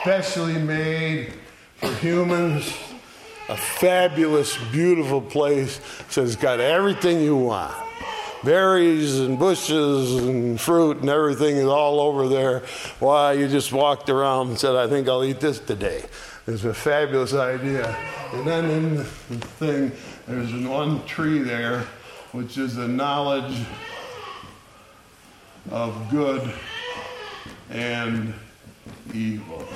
[0.00, 1.34] specially made
[1.74, 2.72] for humans.
[3.48, 5.80] A fabulous, beautiful place.
[6.08, 7.89] Says it's got everything you want.
[8.42, 12.60] Berries and bushes and fruit and everything is all over there.
[12.98, 16.04] Why, you just walked around and said, I think I'll eat this today.
[16.46, 17.94] It's a fabulous idea.
[18.32, 19.92] And then in the thing,
[20.26, 21.80] there's one tree there,
[22.32, 23.58] which is the knowledge
[25.70, 26.50] of good
[27.68, 28.32] and
[29.12, 29.68] evil.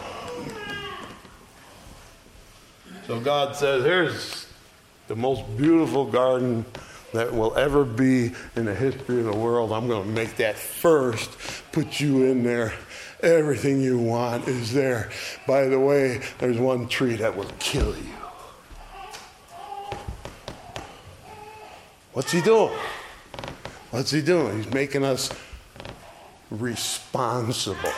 [3.06, 4.46] So God says, here's
[5.08, 6.64] the most beautiful garden
[7.14, 9.72] that will ever be in the history of the world.
[9.72, 11.30] I'm going to make that first,
[11.70, 12.74] put you in there.
[13.22, 15.10] Everything you want is there.
[15.46, 18.12] By the way, there's one tree that will kill you.
[22.12, 22.76] What's he doing?
[23.90, 24.56] What's he doing?
[24.56, 25.30] He's making us
[26.50, 27.92] responsible.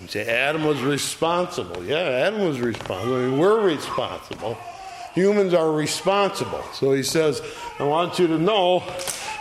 [0.00, 1.84] You say Adam was responsible.
[1.84, 3.16] Yeah, Adam was responsible.
[3.16, 4.56] I mean, we're responsible.
[5.14, 6.62] Humans are responsible.
[6.72, 7.40] So he says,
[7.78, 8.82] I want you to know,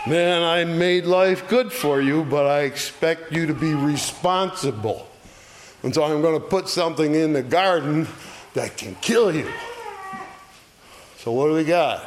[0.07, 5.07] man, I made life good for you, but I expect you to be responsible.
[5.81, 8.07] And so I'm going to put something in the garden
[8.53, 9.49] that can kill you.
[11.17, 12.03] So what do we got?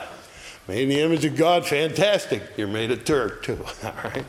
[0.69, 2.43] Made in the image of God, fantastic.
[2.57, 3.59] You're made of dirt too.
[3.85, 4.25] All right.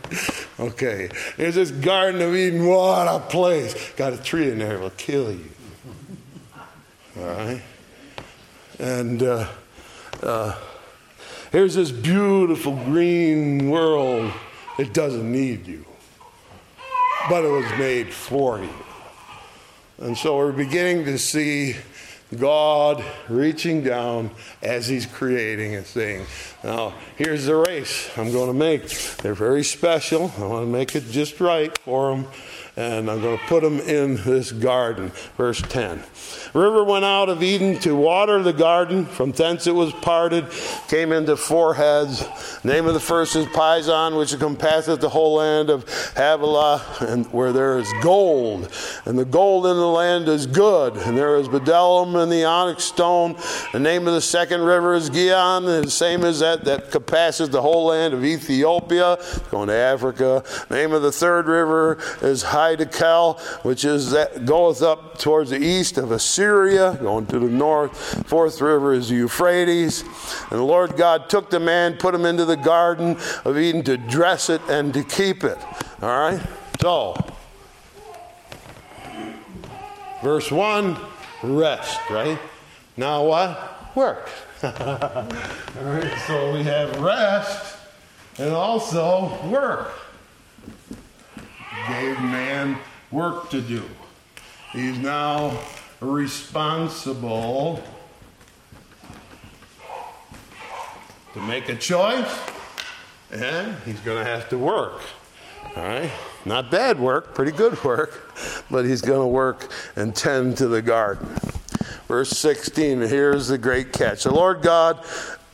[0.59, 1.09] Okay.
[1.35, 2.67] There's this Garden of Eden.
[2.67, 3.91] What a place.
[3.93, 5.49] Got a tree in there will kill you.
[7.19, 7.61] All right.
[8.79, 9.47] And uh,
[10.21, 10.55] uh,
[11.51, 14.31] here's this beautiful green world.
[14.77, 15.83] It doesn't need you,
[17.29, 18.69] but it was made for you.
[19.99, 21.75] And so we're beginning to see
[22.35, 26.25] God reaching down as He's creating and saying,
[26.63, 28.89] Now, here's the race I'm going to make.
[29.17, 30.31] They're very special.
[30.37, 32.27] I want to make it just right for them.
[32.75, 35.09] And I'm going to put them in this garden.
[35.35, 36.03] Verse 10.
[36.57, 39.05] River went out of Eden to water the garden.
[39.05, 40.47] From thence it was parted,
[40.87, 42.25] came into four heads.
[42.63, 47.53] Name of the first is Pison, which encompasseth the whole land of Havilah, and where
[47.53, 48.71] there is gold.
[49.05, 50.97] And the gold in the land is good.
[50.97, 53.37] And there is bdellium and the onyx stone.
[53.71, 57.49] The name of the second river is Gihon, and the same as that that compasses
[57.49, 59.19] the whole land of Ethiopia,
[59.51, 60.43] going to Africa.
[60.71, 65.97] Name of the third river is Hiddekel, which is that goeth up towards the east
[65.99, 68.27] of Assyria, going to the north.
[68.27, 70.03] Fourth river is the Euphrates.
[70.49, 73.97] And the Lord God took the man, put him into the garden of Eden to
[73.97, 75.57] dress it and to keep it.
[76.01, 76.41] All right?
[76.81, 77.15] So,
[80.21, 80.97] verse 1
[81.43, 82.39] rest, right?
[82.95, 83.95] Now what?
[83.95, 84.29] Work.
[84.63, 84.71] All
[85.83, 87.77] right, so we have rest
[88.37, 89.91] and also work.
[91.87, 92.77] Gave man
[93.11, 93.83] work to do.
[94.71, 95.57] He's now
[95.99, 97.83] responsible
[101.33, 102.39] to make a choice,
[103.31, 105.01] and he's going to have to work.
[105.75, 106.11] All right?
[106.45, 108.31] Not bad work, pretty good work,
[108.71, 111.27] but he's going to work and tend to the garden.
[112.07, 114.23] Verse 16, here's the great catch.
[114.23, 115.03] The Lord God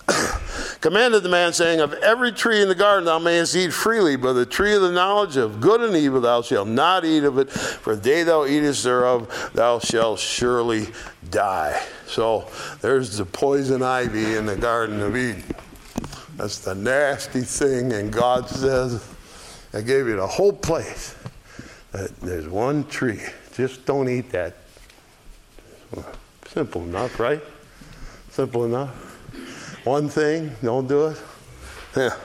[0.82, 4.34] commanded the man, saying, Of every tree in the garden thou mayest eat freely, but
[4.34, 7.50] the tree of the knowledge of good and evil thou shalt not eat of it,
[7.50, 10.88] for the day thou eatest thereof thou shalt surely
[11.30, 11.82] die.
[12.08, 12.48] So
[12.82, 15.44] there's the poison ivy in the Garden of Eden.
[16.36, 19.08] That's the nasty thing, and God says,
[19.74, 21.16] I gave you the whole place.
[22.22, 23.22] There's one tree.
[23.54, 24.56] Just don't eat that.
[26.48, 27.42] Simple enough, right?
[28.30, 29.12] Simple enough.
[29.84, 31.17] One thing, don't do it.
[31.98, 32.15] Yeah.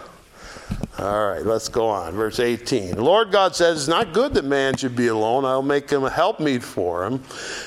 [0.98, 2.14] All right, let's go on.
[2.14, 2.96] Verse 18.
[2.96, 5.44] The Lord God says, It's not good that man should be alone.
[5.44, 7.22] I'll make him a helpmeet for him.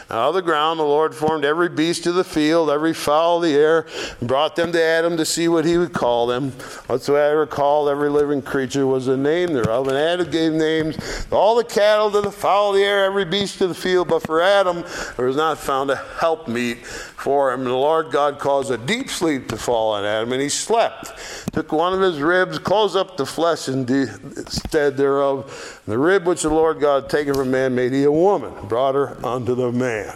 [0.09, 3.43] Out of the ground, the Lord formed every beast of the field, every fowl of
[3.43, 3.85] the air,
[4.19, 6.51] and brought them to Adam to see what he would call them.
[6.87, 9.87] Whatsoever called every living creature was the name thereof.
[9.87, 13.23] And Adam gave names to all the cattle, to the fowl of the air, every
[13.23, 14.09] beast of the field.
[14.09, 14.83] But for Adam,
[15.15, 17.61] there was not found a helpmeet for him.
[17.61, 21.13] And the Lord God caused a deep sleep to fall on Adam, and he slept.
[21.53, 25.81] Took one of his ribs, closed up the flesh instead thereof.
[25.85, 28.95] The rib which the Lord God had taken from man made he a woman, brought
[28.95, 30.15] her unto the man.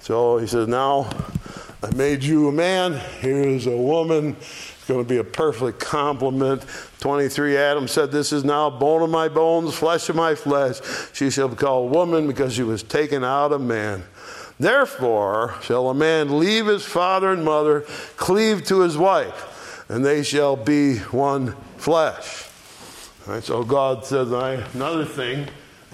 [0.00, 1.10] So he says, Now
[1.82, 4.36] I made you a man, here is a woman.
[4.40, 6.64] It's going to be a perfect complement.
[7.00, 10.80] 23 Adam said, This is now bone of my bones, flesh of my flesh.
[11.12, 14.02] She shall be called woman because she was taken out of man.
[14.58, 17.82] Therefore shall a man leave his father and mother,
[18.16, 22.46] cleave to his wife, and they shall be one flesh.
[23.26, 25.46] All right, so God says, I, another thing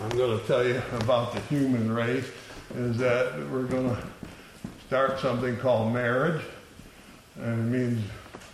[0.03, 2.28] I'm going to tell you about the human race
[2.74, 3.99] is that we're going to
[4.89, 6.43] start something called marriage.
[7.41, 8.05] And it means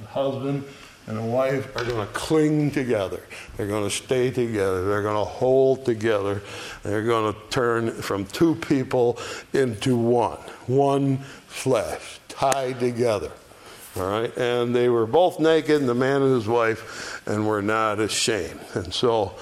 [0.00, 0.64] the husband
[1.06, 3.22] and a wife are going to cling together.
[3.56, 4.84] They're going to stay together.
[4.84, 6.42] They're going to hold together.
[6.82, 9.18] They're going to turn from two people
[9.54, 13.32] into one, one flesh, tied together.
[13.94, 18.00] All right, and they were both naked, the man and his wife, and were not
[18.00, 18.60] ashamed.
[18.74, 19.34] And so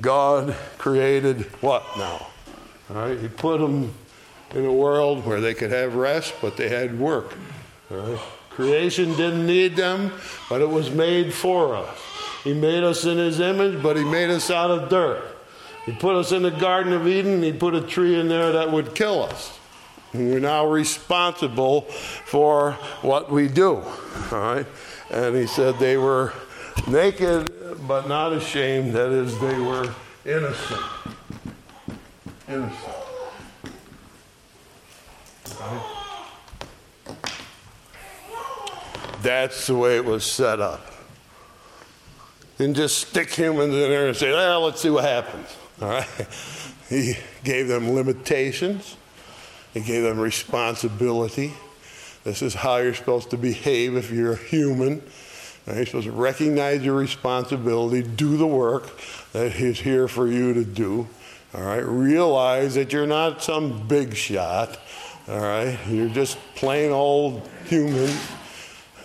[0.00, 2.26] God created what now?
[2.90, 3.92] All right, He put them
[4.54, 7.34] in a world where they could have rest, but they had work.
[7.90, 10.12] All right, creation didn't need them,
[10.48, 11.98] but it was made for us.
[12.44, 15.22] He made us in His image, but He made us out of dirt.
[15.84, 17.42] He put us in the Garden of Eden.
[17.42, 19.57] He put a tree in there that would kill us.
[20.14, 23.76] We're now responsible for what we do.
[24.32, 24.66] All right?
[25.10, 26.32] And he said they were
[26.86, 27.52] naked
[27.86, 28.94] but not ashamed.
[28.94, 29.94] That is, they were
[30.24, 30.82] innocent.
[32.48, 32.94] Innocent.
[39.22, 40.80] That's the way it was set up.
[42.58, 45.48] And just stick humans in there and say, well, let's see what happens.
[45.80, 46.08] All right?
[46.88, 48.96] He gave them limitations.
[49.78, 51.52] He gave them responsibility.
[52.24, 55.02] This is how you're supposed to behave if you're a human.
[55.68, 58.90] You're supposed to recognize your responsibility, do the work
[59.32, 61.06] that He's here for you to do.
[61.54, 64.80] All right, realize that you're not some big shot.
[65.28, 68.12] All right, you're just plain old human,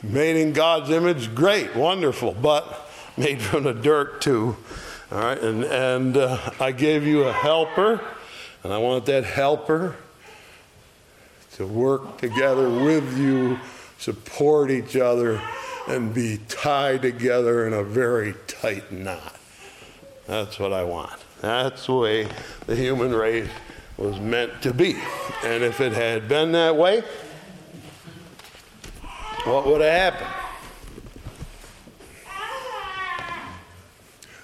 [0.01, 1.35] made in God's image.
[1.35, 4.57] Great, wonderful, but made from the dirt too.
[5.11, 8.01] All right, and and uh, I gave you a helper,
[8.63, 9.97] and I want that helper
[11.57, 13.59] to work together with you,
[13.97, 15.41] support each other,
[15.87, 19.35] and be tied together in a very tight knot.
[20.25, 21.19] That's what I want.
[21.41, 22.27] That's the way
[22.65, 23.49] the human race
[23.97, 24.95] was meant to be.
[25.43, 27.03] And if it had been that way,
[29.43, 30.29] what would have happened?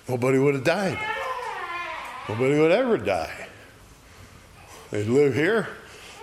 [0.07, 0.99] Nobody would have died.
[2.27, 3.47] Nobody would ever die.
[4.91, 5.69] They'd live here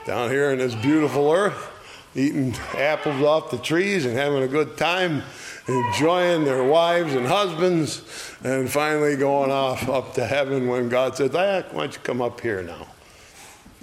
[0.07, 1.69] down here in this beautiful earth,
[2.15, 5.23] eating apples off the trees and having a good time,
[5.67, 8.03] enjoying their wives and husbands,
[8.45, 12.41] and finally going off up to heaven when God says, Why don't you come up
[12.41, 12.87] here now?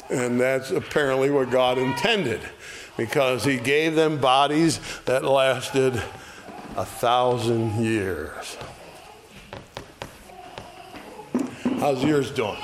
[0.10, 2.40] And that's apparently what God intended
[2.96, 6.02] because He gave them bodies that lasted
[6.78, 8.58] a thousand years.
[11.80, 12.58] How's yours doing?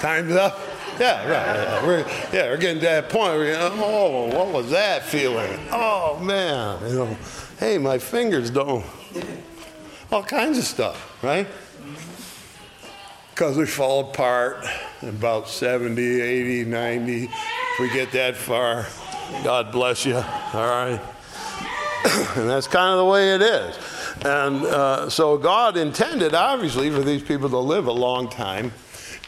[0.00, 0.58] Time's up?
[1.00, 1.56] Yeah, right.
[1.56, 1.98] Yeah, we're,
[2.32, 5.58] yeah, we're getting to that point where, you know, oh, what was that feeling?
[5.70, 6.78] Oh, man.
[6.88, 7.16] You know,
[7.58, 8.84] hey, my fingers don't.
[10.12, 11.46] All kinds of stuff, right?
[13.30, 14.64] Because we fall apart
[15.02, 17.24] about 70, 80, 90.
[17.24, 17.30] If
[17.80, 18.86] we get that far,
[19.44, 20.22] God bless you, all
[20.54, 21.00] right?
[22.36, 23.78] and that's kind of the way it is.
[24.24, 28.72] And uh, so God intended, obviously, for these people to live a long time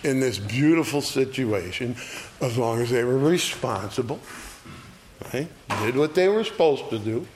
[0.02, 1.96] in this beautiful situation
[2.40, 4.20] as long as they were responsible,
[5.32, 5.48] right?
[5.82, 7.26] Did what they were supposed to do.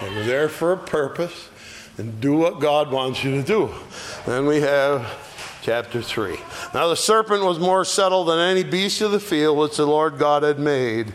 [0.00, 1.48] They were there for a purpose
[1.96, 3.70] and do what God wants you to do.
[4.26, 5.06] Then we have
[5.62, 6.36] chapter 3.
[6.74, 10.18] Now the serpent was more subtle than any beast of the field which the Lord
[10.18, 11.14] God had made.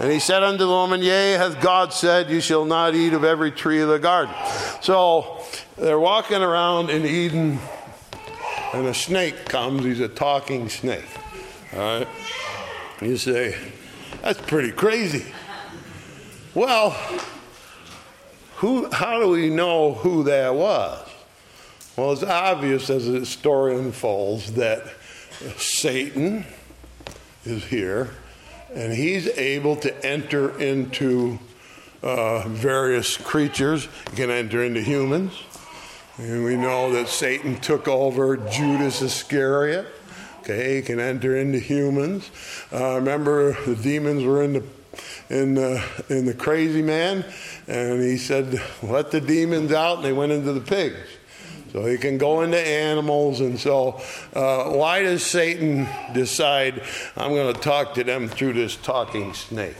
[0.00, 3.24] And he said unto the woman, Yea, hath God said, You shall not eat of
[3.24, 4.34] every tree of the garden.
[4.80, 5.42] So
[5.76, 7.58] they're walking around in Eden
[8.72, 11.08] and a snake comes, he's a talking snake.
[11.72, 12.08] All right?
[13.00, 13.56] You say,
[14.22, 15.24] that's pretty crazy.
[16.54, 16.90] Well,
[18.56, 21.08] who, how do we know who that was?
[21.96, 24.84] Well, it's obvious as the story unfolds that
[25.56, 26.44] Satan
[27.44, 28.10] is here
[28.74, 31.38] and he's able to enter into
[32.02, 33.88] uh, various creatures.
[34.10, 35.32] He can enter into humans.
[36.18, 39.86] And we know that Satan took over Judas Iscariot.
[40.40, 42.28] Okay, he can enter into humans.
[42.72, 44.64] Uh, remember, the demons were in the
[45.30, 47.24] in the in the crazy man,
[47.68, 50.96] and he said, "Let the demons out," and they went into the pigs.
[51.72, 54.00] So he can go into animals, and so
[54.34, 56.82] uh, why does Satan decide
[57.16, 59.76] I'm going to talk to them through this talking snake?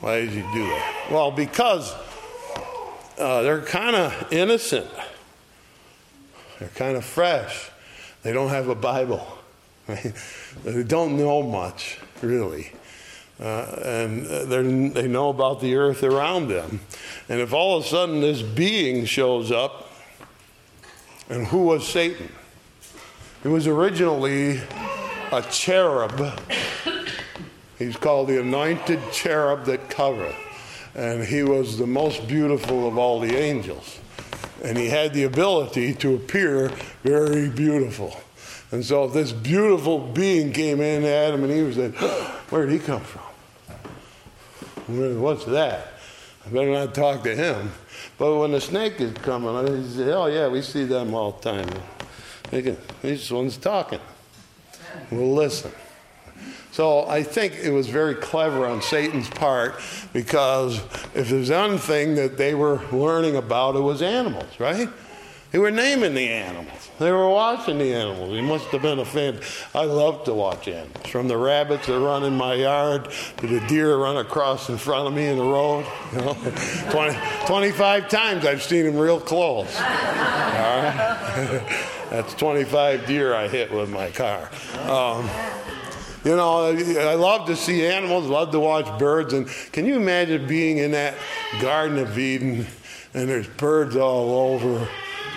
[0.00, 1.08] Why does he do that?
[1.10, 1.92] Well, because
[3.18, 4.86] uh, they're kind of innocent.
[6.64, 7.70] They're kind of fresh.
[8.22, 9.26] They don't have a Bible.
[10.64, 12.72] They don't know much, really.
[13.38, 16.80] Uh, and they know about the earth around them.
[17.28, 19.90] And if all of a sudden this being shows up,
[21.28, 22.32] and who was Satan?
[23.42, 24.62] He was originally
[25.30, 26.40] a cherub.
[27.78, 30.34] He's called the anointed cherub that covereth.
[30.94, 33.98] and he was the most beautiful of all the angels.
[34.64, 36.68] And he had the ability to appear
[37.02, 38.16] very beautiful.
[38.72, 41.94] And so this beautiful being came in Adam and Eve and said,
[42.50, 43.22] Where did he come from?
[45.20, 45.92] What's that?
[46.46, 47.72] I better not talk to him.
[48.16, 51.50] But when the snake is coming, he said, Oh, yeah, we see them all the
[51.52, 51.68] time.
[53.02, 54.00] These one's talking.
[55.10, 55.72] We'll listen.
[56.74, 59.78] So I think it was very clever on Satan's part
[60.12, 60.78] because
[61.14, 64.88] if there's one thing that they were learning about, it was animals, right?
[65.52, 66.90] They were naming the animals.
[66.98, 68.30] They were watching the animals.
[68.30, 69.38] He must have been a fan.
[69.72, 71.06] I love to watch animals.
[71.06, 75.06] From the rabbits that run in my yard to the deer run across in front
[75.06, 75.86] of me in the road.
[76.10, 76.34] You know,
[76.90, 77.16] 20,
[77.46, 79.76] 25 times I've seen them real close.
[79.76, 81.62] All right?
[82.10, 84.50] That's 25 deer I hit with my car.
[84.88, 85.30] Um,
[86.24, 89.34] you know, I love to see animals, love to watch birds.
[89.34, 91.14] And can you imagine being in that
[91.60, 92.66] Garden of Eden
[93.12, 94.88] and there's birds all over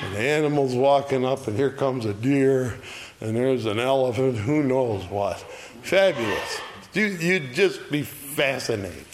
[0.04, 2.78] and animals walking up, and here comes a deer
[3.20, 5.40] and there's an elephant, who knows what.
[5.82, 6.62] Fabulous.
[6.94, 9.06] You, you'd just be fascinated.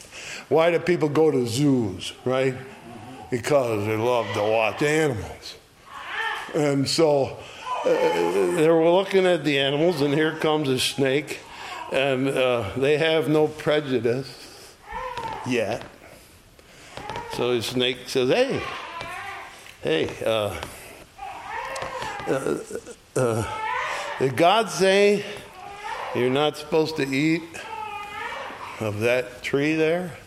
[0.49, 2.55] Why do people go to zoos, right?
[3.31, 5.55] Because they love to watch animals.
[6.53, 7.37] And so
[7.85, 7.89] uh,
[8.55, 11.39] they were looking at the animals, and here comes a snake
[11.93, 14.75] and uh, they have no prejudice
[15.45, 15.83] yet.
[17.33, 18.61] So the snake says, "Hey,
[19.81, 20.59] hey, uh,
[22.27, 22.57] uh,
[23.15, 23.59] uh,
[24.17, 25.23] did God say
[26.15, 27.43] you're not supposed to eat
[28.79, 30.17] of that tree there?"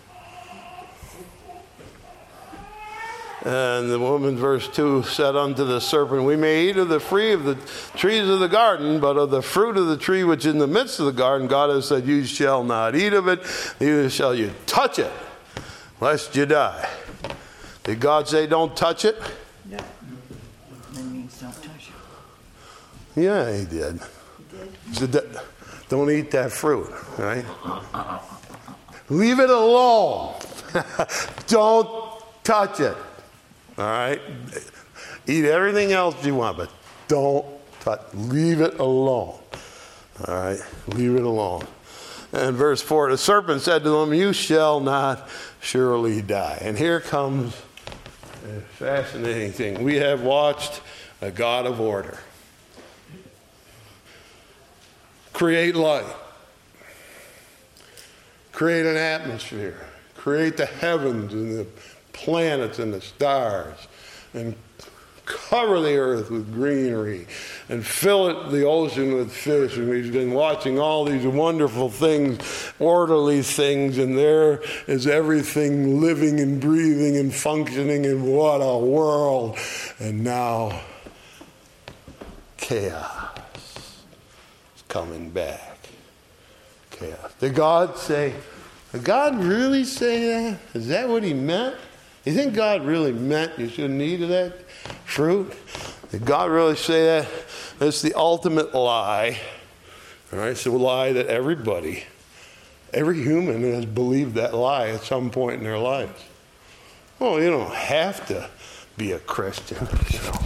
[3.45, 7.32] And the woman, verse 2, said unto the serpent, We may eat of the free
[7.32, 7.55] of the
[7.97, 10.66] trees of the garden, but of the fruit of the tree which is in the
[10.66, 13.41] midst of the garden, God has said, You shall not eat of it,
[13.78, 15.12] neither shall you touch it,
[16.01, 16.89] lest you die.
[17.84, 19.16] Did God say, Don't touch it?
[19.68, 19.76] No.
[20.93, 21.91] That means don't touch
[23.14, 23.20] it.
[23.20, 24.01] Yeah, he did.
[24.99, 25.39] He did?
[25.89, 27.45] Don't eat that fruit, right?
[29.09, 30.34] Leave it alone.
[31.47, 32.97] don't touch it.
[33.79, 34.20] All right?
[35.27, 36.70] Eat everything else you want, but
[37.09, 37.45] don't
[37.81, 38.01] touch.
[38.14, 39.39] Leave it alone.
[40.27, 40.61] All right?
[40.89, 41.66] Leave it alone.
[42.33, 45.29] And verse 4 the serpent said to them, You shall not
[45.61, 46.59] surely die.
[46.61, 47.55] And here comes
[48.47, 49.83] a fascinating thing.
[49.83, 50.81] We have watched
[51.20, 52.18] a God of order
[55.37, 56.07] create light,
[58.53, 59.79] create an atmosphere,
[60.16, 61.64] create the heavens and the
[62.17, 63.77] planets and the stars
[64.35, 64.55] and
[65.27, 67.27] cover the earth with greenery
[67.69, 69.77] and fill it the ocean with fish.
[69.77, 76.41] And we've been watching all these wonderful things orderly things and there is everything living
[76.41, 79.59] and breathing and functioning and what a world.
[79.99, 80.81] And now
[82.57, 83.39] chaos
[84.77, 85.89] is coming back.
[86.91, 87.35] Chaos.
[87.41, 88.33] Did god say
[88.93, 90.59] did god really say that?
[90.75, 91.77] Is that what he meant
[92.27, 94.68] you think God really meant you shouldn't eat of that
[95.05, 95.55] fruit?
[96.11, 97.29] Did God really say that?
[97.79, 99.39] That's the ultimate lie.
[100.33, 102.03] All right, it's a lie that everybody,
[102.93, 106.20] every human has believed that lie at some point in their lives.
[107.20, 108.51] Well, you don't have to
[108.97, 109.87] be a Christian.
[110.11, 110.39] You, know.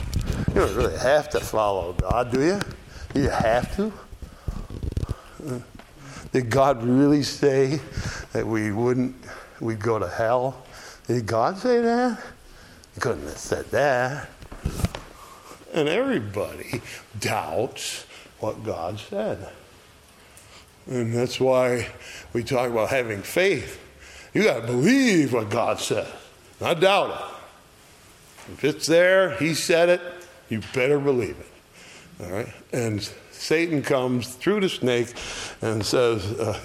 [0.49, 2.61] you don't really have to follow God, do you?
[3.15, 3.93] Do you have to?
[6.33, 7.81] Did God really say
[8.33, 9.17] that we wouldn't,
[9.61, 10.65] we'd go to hell?
[11.11, 12.23] Did God say that?
[12.95, 14.31] He couldn't have said that.
[15.75, 16.83] And everybody
[17.19, 18.07] doubts
[18.39, 19.49] what God said.
[20.87, 21.89] And that's why
[22.33, 23.81] we talk about having faith.
[24.33, 26.07] You got to believe what God said,
[26.61, 28.53] not doubt it.
[28.53, 30.01] If it's there, He said it,
[30.49, 32.23] you better believe it.
[32.25, 32.55] All right?
[32.73, 33.03] And
[33.33, 35.13] Satan comes through the snake
[35.61, 36.57] and says, uh,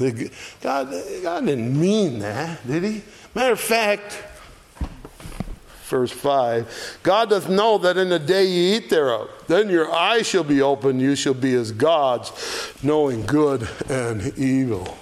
[0.62, 0.94] God,
[1.24, 3.02] God didn't mean that, did He?
[3.34, 4.24] Matter of fact,
[5.86, 10.28] verse 5 God doth know that in the day ye eat thereof, then your eyes
[10.28, 12.32] shall be opened, you shall be as gods,
[12.84, 14.98] knowing good and evil.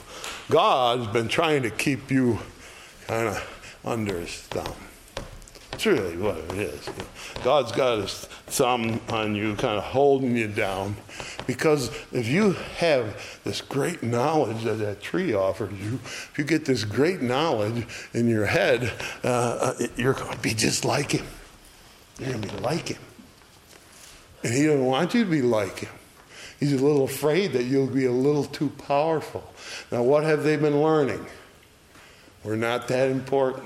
[0.50, 2.40] God's been trying to keep you
[3.08, 4.76] kind of under his thumb.
[5.74, 6.89] It's really what it is.
[7.43, 8.13] God's got his
[8.45, 10.95] thumb on you, kind of holding you down.
[11.47, 16.65] Because if you have this great knowledge that that tree offers you, if you get
[16.65, 18.93] this great knowledge in your head,
[19.24, 21.26] uh, uh you're going to be just like him.
[22.19, 23.01] You're going to be like him.
[24.43, 25.91] And he doesn't want you to be like him.
[26.59, 29.43] He's a little afraid that you'll be a little too powerful.
[29.91, 31.26] Now, what have they been learning?
[32.43, 33.65] We're not that important.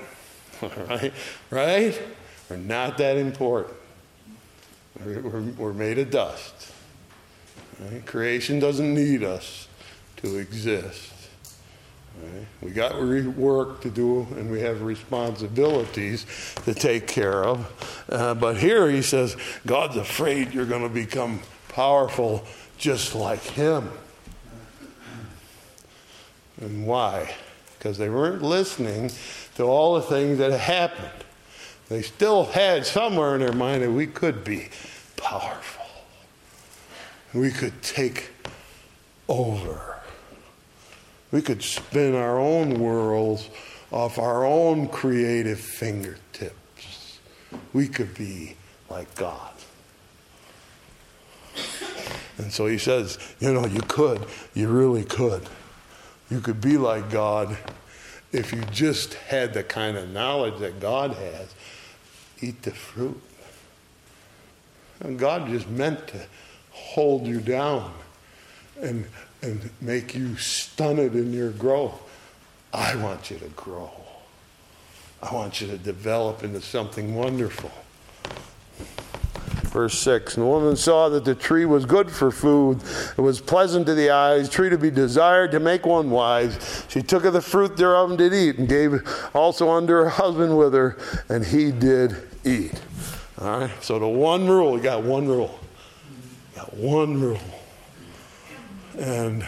[0.88, 1.12] right?
[1.50, 2.02] Right?
[2.48, 3.76] We're not that important.
[5.04, 6.72] We're, we're, we're made of dust.
[7.80, 8.04] Right?
[8.04, 9.68] Creation doesn't need us
[10.16, 11.12] to exist.
[12.20, 12.46] Right?
[12.60, 13.00] We got
[13.36, 16.26] work to do and we have responsibilities
[16.64, 18.04] to take care of.
[18.08, 19.36] Uh, but here he says,
[19.66, 22.44] God's afraid you're going to become powerful
[22.76, 23.90] just like him.
[26.60, 27.32] And why?
[27.78, 29.12] Because they weren't listening
[29.58, 31.24] to all the things that happened.
[31.88, 34.68] They still had somewhere in their mind that we could be
[35.16, 35.84] powerful.
[37.34, 38.30] We could take
[39.28, 39.96] over.
[41.32, 43.50] We could spin our own worlds
[43.90, 47.18] off our own creative fingertips.
[47.72, 48.54] We could be
[48.88, 49.54] like God.
[52.36, 55.48] And so he says, you know, you could, you really could.
[56.30, 57.58] You could be like God
[58.32, 61.54] if you just had the kind of knowledge that God has.
[62.40, 63.20] Eat the fruit.
[65.00, 66.20] And God just meant to
[66.70, 67.92] hold you down
[68.80, 69.06] and,
[69.42, 72.00] and make you stunted in your growth.
[72.72, 73.90] I want you to grow.
[75.22, 77.72] I want you to develop into something wonderful.
[79.68, 82.80] Verse 6 And the woman saw that the tree was good for food,
[83.16, 86.84] it was pleasant to the eyes, tree to be desired to make one wise.
[86.88, 89.02] She took of the fruit thereof and did eat, and gave
[89.34, 90.96] also unto her husband with her,
[91.28, 92.80] and he did eat.
[93.40, 95.58] All right, so the one rule, you got one rule.
[96.54, 97.40] You got one rule.
[98.98, 99.44] And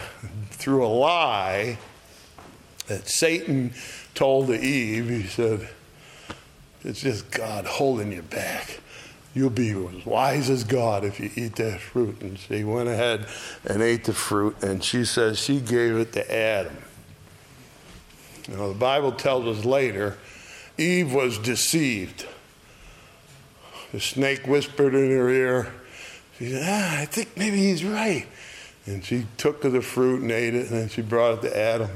[0.51, 1.77] through a lie
[2.87, 3.73] that Satan
[4.13, 5.67] told to Eve, he said,
[6.83, 8.80] It's just God holding you back
[9.33, 12.21] You'll be as wise as God if you eat that fruit.
[12.21, 13.27] And she went ahead
[13.65, 16.77] and ate the fruit, and she says she gave it to Adam.
[18.49, 20.17] Now, the Bible tells us later
[20.77, 22.25] Eve was deceived.
[23.93, 25.73] The snake whispered in her ear.
[26.37, 28.25] She said, Ah, I think maybe he's right.
[28.85, 31.57] And she took of the fruit and ate it, and then she brought it to
[31.57, 31.89] Adam.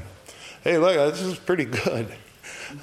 [0.63, 2.13] Hey, look, this is pretty good.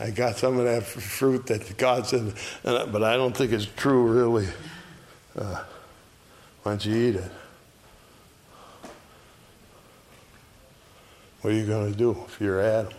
[0.00, 4.06] I got some of that fruit that God said, but I don't think it's true,
[4.06, 4.48] really.
[5.36, 5.62] Uh,
[6.62, 7.30] why don't you eat it?
[11.40, 12.92] What are you going to do if you're Adam?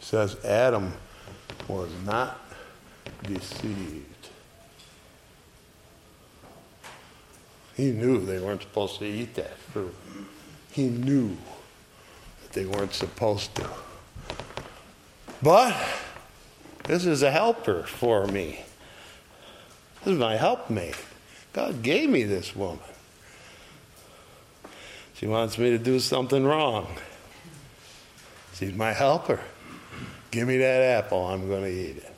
[0.00, 0.92] It says Adam
[1.66, 2.38] was not
[3.24, 4.04] deceived.
[7.76, 9.94] He knew they weren't supposed to eat that fruit.
[10.72, 11.36] He knew
[12.42, 13.68] that they weren't supposed to.
[15.42, 15.76] But
[16.84, 18.64] this is a helper for me.
[20.04, 20.96] This is my helpmate.
[21.52, 22.78] God gave me this woman.
[25.14, 26.96] She wants me to do something wrong.
[28.54, 29.40] She's my helper.
[30.30, 32.12] Give me that apple, I'm going to eat it.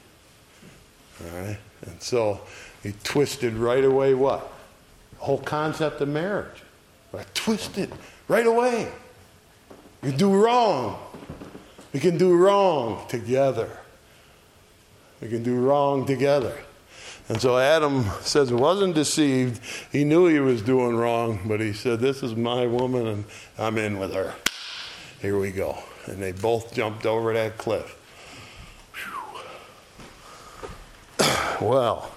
[1.23, 1.59] All right?
[1.87, 2.41] And so
[2.83, 4.53] he twisted right away what?
[5.19, 6.63] The whole concept of marriage.
[7.17, 7.93] I twisted
[8.29, 8.91] right away.
[10.03, 10.99] You do wrong.
[11.93, 13.71] We can do wrong together.
[15.21, 16.57] We can do wrong together.
[17.29, 19.61] And so Adam says he wasn't deceived.
[19.93, 23.25] He knew he was doing wrong, but he said, This is my woman and
[23.59, 24.35] I'm in with her.
[25.21, 25.79] Here we go.
[26.07, 27.97] And they both jumped over that cliff.
[31.61, 32.11] well,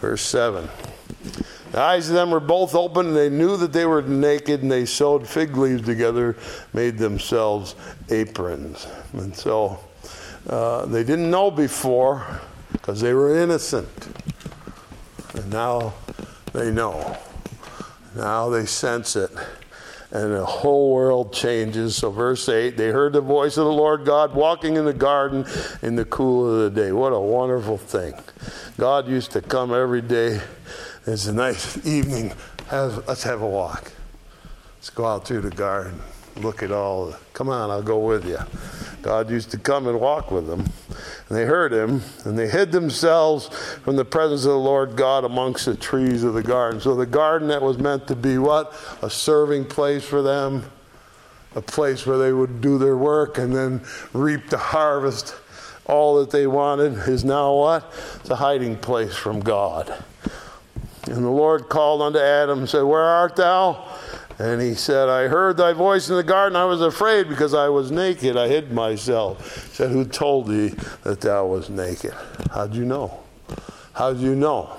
[0.00, 0.68] verse 7.
[1.72, 4.70] The eyes of them were both open, and they knew that they were naked, and
[4.70, 6.36] they sewed fig leaves together,
[6.72, 7.76] made themselves
[8.10, 8.86] aprons.
[9.12, 9.80] And so
[10.48, 12.40] uh, they didn't know before
[12.72, 13.88] because they were innocent.
[15.34, 15.94] And now
[16.52, 17.16] they know.
[18.16, 19.30] Now they sense it.
[20.12, 21.96] And the whole world changes.
[21.96, 25.46] So, verse 8 they heard the voice of the Lord God walking in the garden
[25.82, 26.90] in the cool of the day.
[26.90, 28.14] What a wonderful thing.
[28.76, 30.40] God used to come every day
[31.06, 32.32] it's a nice evening.
[32.68, 33.92] Have, let's have a walk.
[34.76, 35.98] Let's go out through the garden.
[36.36, 37.14] Look at all.
[37.32, 38.38] Come on, I'll go with you.
[39.02, 40.60] God used to come and walk with them.
[40.60, 43.48] And they heard him, and they hid themselves
[43.82, 46.80] from the presence of the Lord God amongst the trees of the garden.
[46.80, 48.74] So the garden that was meant to be what?
[49.02, 50.64] A serving place for them,
[51.54, 53.80] a place where they would do their work and then
[54.12, 55.34] reap the harvest.
[55.86, 57.92] All that they wanted is now what?
[58.16, 59.92] It's a hiding place from God.
[61.06, 63.88] And the Lord called unto Adam and said, Where art thou?
[64.40, 66.56] And he said, I heard thy voice in the garden.
[66.56, 68.38] I was afraid because I was naked.
[68.38, 69.66] I hid myself.
[69.68, 70.72] He said, Who told thee
[71.02, 72.14] that thou was naked?
[72.50, 73.20] How'd you know?
[73.92, 74.78] How'd you know?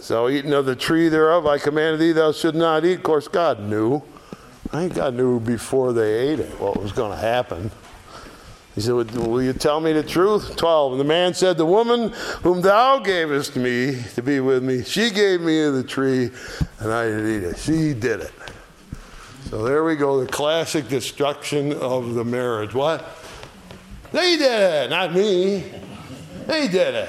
[0.00, 2.94] So, eating of the tree thereof, I commanded thee, thou should not eat.
[2.94, 4.02] Of course, God knew.
[4.72, 7.70] I think God knew before they ate it what was going to happen.
[8.78, 10.54] He said, Will you tell me the truth?
[10.54, 10.92] 12.
[10.92, 12.10] And the man said, The woman
[12.44, 16.30] whom thou gavest me to be with me, she gave me the tree,
[16.78, 17.58] and I did eat it.
[17.58, 18.32] She did it.
[19.46, 22.72] So there we go, the classic destruction of the marriage.
[22.72, 23.04] What?
[24.12, 25.64] They did it, not me.
[26.46, 27.08] They did it.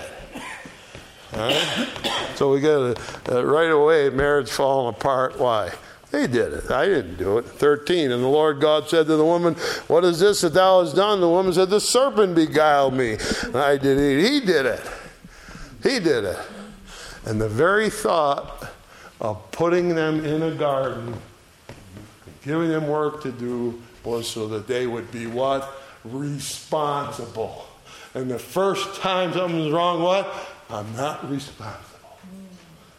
[1.34, 1.88] All right?
[2.34, 5.38] So we got to, uh, right away, marriage falling apart.
[5.38, 5.72] Why?
[6.12, 6.72] They did it.
[6.72, 7.46] I didn't do it.
[7.46, 8.12] 13.
[8.12, 9.54] And the Lord God said to the woman,
[9.88, 11.22] What is this that thou hast done?
[11.22, 13.18] The woman said, The serpent beguiled me.
[13.44, 14.28] And I did eat.
[14.28, 14.82] He did it.
[15.84, 16.40] He did it.
[17.26, 18.70] And the very thought
[19.22, 21.16] of putting them in a garden,
[22.44, 25.70] giving them work to do, was so that they would be what?
[26.04, 27.68] Responsible.
[28.16, 30.34] And the first time something's wrong, what?
[30.70, 32.18] I'm not responsible.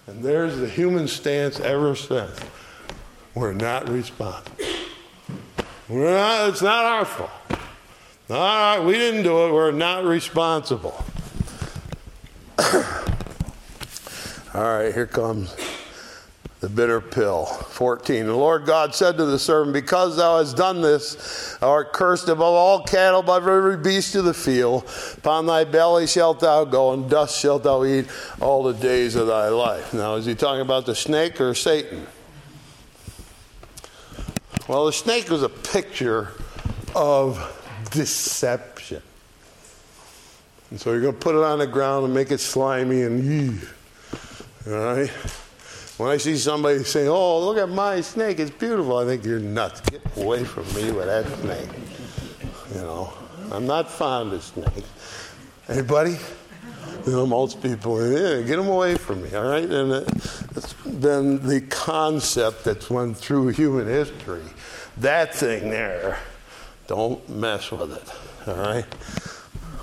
[0.07, 2.39] And there's the human stance ever since.
[3.35, 4.67] We're not responsible.
[5.89, 7.31] We're not, it's not our fault.
[8.29, 9.53] Not our, we didn't do it.
[9.53, 11.05] We're not responsible.
[14.55, 15.55] All right, here comes
[16.61, 17.47] the bitter pill.
[17.47, 18.27] 14.
[18.27, 22.29] The Lord God said to the servant, Because thou hast done this, thou art cursed
[22.29, 24.85] above all cattle, above every beast of the field.
[25.17, 28.07] Upon thy belly shalt thou go, and dust shalt thou eat
[28.41, 29.95] all the days of thy life.
[29.95, 32.07] Now, is he talking about the snake or Satan?
[34.71, 36.29] Well, the snake was a picture
[36.95, 37.41] of
[37.91, 39.03] deception.
[40.71, 43.25] And so you're going to put it on the ground and make it slimy and
[43.25, 43.59] yee.
[44.69, 45.11] All right?
[45.99, 49.41] When I see somebody saying, Oh, look at my snake, it's beautiful, I think you're
[49.41, 49.81] nuts.
[49.81, 51.69] Get away from me with that snake.
[52.73, 53.13] You know,
[53.51, 55.33] I'm not fond of snakes.
[55.69, 56.17] Anybody?
[57.07, 59.69] You know, most people, yeah, get them away from me, all right?
[59.69, 60.05] And uh,
[60.55, 64.45] it's been the concept that's went through human history
[65.01, 66.19] that thing there,
[66.87, 68.49] don't mess with it.
[68.49, 68.85] All right?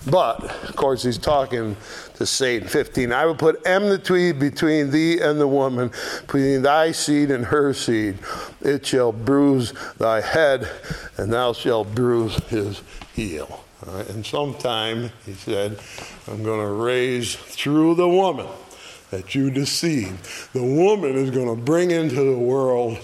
[0.09, 1.75] But, of course, he's talking
[2.15, 2.67] to Satan.
[2.67, 3.11] 15.
[3.11, 5.91] I will put enmity between thee and the woman,
[6.21, 8.17] between thy seed and her seed.
[8.61, 10.69] It shall bruise thy head,
[11.17, 12.81] and thou shalt bruise his
[13.13, 13.63] heel.
[13.85, 14.09] Right?
[14.09, 15.77] And sometime, he said,
[16.27, 18.47] I'm going to raise through the woman
[19.11, 20.53] that you deceived.
[20.53, 22.97] The woman is going to bring into the world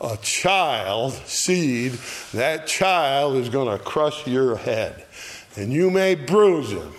[0.00, 1.92] a child, seed,
[2.32, 5.04] that child is going to crush your head.
[5.56, 6.92] And you may bruise him,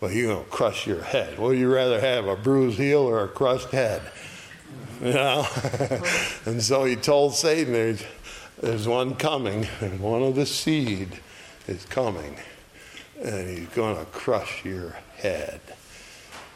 [0.00, 1.38] but you're going to crush your head.
[1.38, 4.00] Would you rather have a bruised heel or a crushed head?
[5.02, 5.46] You know?
[6.46, 8.02] and so he told Satan, there's,
[8.60, 11.20] there's one coming, and one of the seed
[11.66, 12.36] is coming,
[13.22, 15.60] and he's going to crush your head.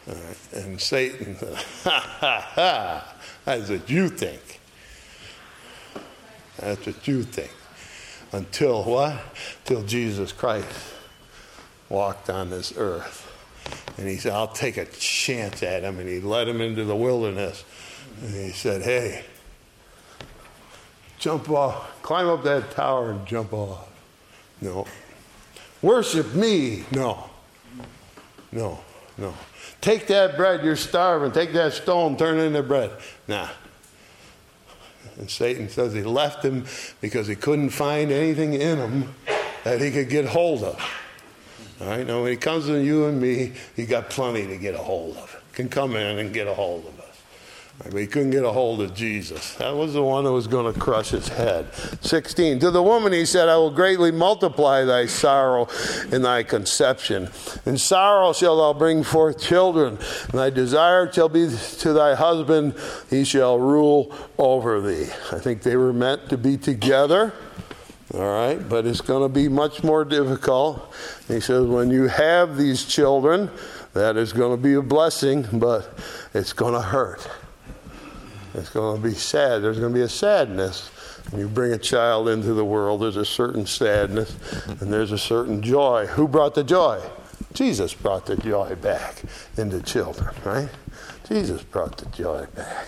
[0.08, 0.14] Uh,
[0.54, 1.54] and Satan said,
[1.84, 3.14] ha ha ha,
[3.44, 4.57] that's what you think.
[6.60, 7.50] That's what you think.
[8.32, 9.20] Until what?
[9.64, 10.68] Till Jesus Christ
[11.88, 13.24] walked on this earth.
[13.96, 15.98] And he said, I'll take a chance at him.
[15.98, 17.64] And he led him into the wilderness.
[18.22, 19.24] And he said, Hey,
[21.18, 23.88] jump off, climb up that tower and jump off.
[24.60, 24.86] No.
[25.82, 26.84] Worship me.
[26.92, 27.30] No.
[28.50, 28.80] No,
[29.16, 29.34] no.
[29.80, 31.32] Take that bread, you're starving.
[31.32, 32.90] Take that stone, turn it into bread.
[33.26, 33.48] Nah.
[35.18, 36.64] And Satan says he left him
[37.00, 39.14] because he couldn't find anything in him
[39.64, 40.80] that he could get hold of.
[41.80, 44.74] All right, now when he comes to you and me, he got plenty to get
[44.74, 45.42] a hold of.
[45.52, 46.97] Can come in and get a hold of.
[47.92, 49.54] He couldn't get a hold of Jesus.
[49.54, 51.72] That was the one that was going to crush his head.
[52.00, 52.58] 16.
[52.58, 55.68] To the woman he said, I will greatly multiply thy sorrow
[56.10, 57.30] in thy conception.
[57.66, 62.74] In sorrow shalt thou bring forth children, and thy desire shall be to thy husband,
[63.08, 65.10] he shall rule over thee.
[65.32, 67.32] I think they were meant to be together.
[68.12, 70.94] All right, but it's going to be much more difficult.
[71.28, 73.50] He says, when you have these children,
[73.92, 75.96] that is going to be a blessing, but
[76.34, 77.28] it's going to hurt.
[78.54, 79.62] It's going to be sad.
[79.62, 80.88] There's going to be a sadness.
[81.30, 84.34] When you bring a child into the world, there's a certain sadness
[84.66, 86.06] and there's a certain joy.
[86.06, 87.00] Who brought the joy?
[87.52, 89.22] Jesus brought the joy back
[89.56, 90.68] into children, right?
[91.28, 92.86] Jesus brought the joy back.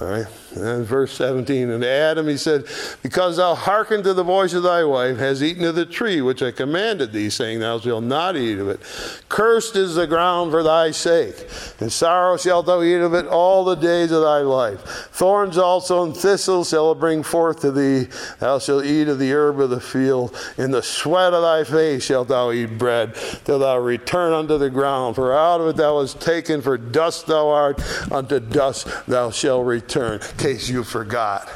[0.00, 0.26] All right.
[0.54, 2.66] And verse 17, and Adam he said,
[3.02, 6.42] Because thou hearkened to the voice of thy wife, has eaten of the tree which
[6.42, 8.80] I commanded thee, saying, Thou shalt not eat of it.
[9.28, 11.36] Cursed is the ground for thy sake,
[11.80, 14.80] and sorrow shalt thou eat of it all the days of thy life.
[15.12, 18.08] Thorns also and thistles shall it bring forth to thee.
[18.38, 20.36] Thou shalt eat of the herb of the field.
[20.56, 24.70] In the sweat of thy face shalt thou eat bread, till thou return unto the
[24.70, 25.16] ground.
[25.16, 29.66] For out of it thou wast taken, for dust thou art, unto dust thou shalt
[29.66, 31.48] return case you forgot.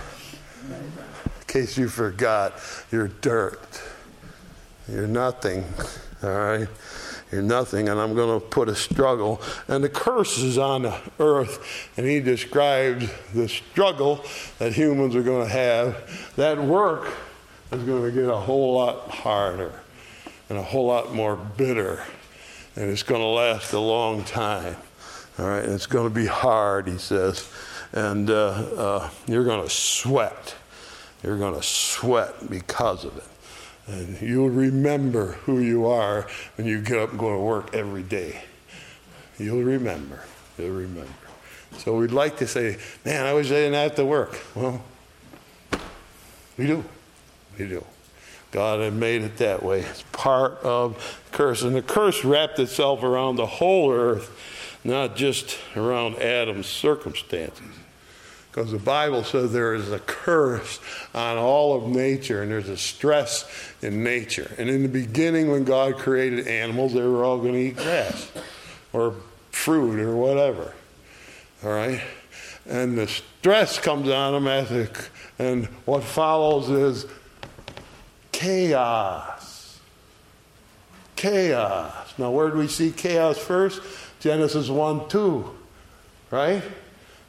[0.69, 0.93] In
[1.47, 2.55] case you forgot,
[2.91, 3.83] you're dirt.
[4.89, 5.65] You're nothing,
[6.23, 6.69] all right?
[7.31, 9.41] You're nothing, and I'm going to put a struggle.
[9.67, 14.25] And the curse is on the earth, and he describes the struggle
[14.59, 16.33] that humans are going to have.
[16.37, 17.11] That work
[17.71, 19.81] is going to get a whole lot harder
[20.51, 22.05] and a whole lot more bitter,
[22.77, 24.77] and it's going to last a long time.
[25.39, 27.49] All right, and it's going to be hard, he says,
[27.93, 30.55] and uh, uh, you're going to sweat.
[31.23, 33.25] You're going to sweat because of it.
[33.87, 36.27] And you'll remember who you are
[36.57, 38.43] when you get up and go to work every day.
[39.39, 40.21] You'll remember.
[40.59, 41.13] You'll remember.
[41.79, 44.39] So we'd like to say, man, I wish I didn't have to work.
[44.55, 44.83] Well,
[46.57, 46.85] we do.
[47.59, 47.85] We do.
[48.51, 49.81] God had made it that way.
[49.81, 50.95] It's part of
[51.31, 51.63] the curse.
[51.63, 54.31] And the curse wrapped itself around the whole earth,
[54.85, 57.82] not just around Adam's circumstances.
[58.53, 60.79] Because the Bible says there is a curse
[61.15, 63.49] on all of nature and there's a stress
[63.81, 64.55] in nature.
[64.59, 68.31] And in the beginning, when God created animals, they were all going to eat grass
[68.93, 69.15] or
[69.53, 70.75] fruit or whatever.
[71.65, 72.03] All right?
[72.67, 77.07] And the stress comes on them, as and what follows is
[78.33, 79.81] chaos.
[81.17, 82.13] Chaos.
[82.19, 83.81] Now, where do we see chaos first?
[84.21, 85.51] Genesis 1 2,
[86.31, 86.63] right?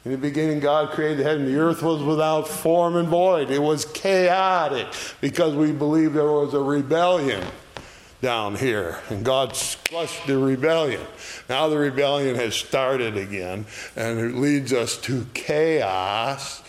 [0.04, 1.46] In the beginning, God created the heaven.
[1.46, 3.50] The earth was without form and void.
[3.50, 4.86] It was chaotic
[5.22, 7.42] because we believe there was a rebellion
[8.20, 8.98] down here.
[9.08, 11.00] And God squashed the rebellion.
[11.48, 13.64] Now the rebellion has started again,
[13.96, 16.62] and it leads us to chaos.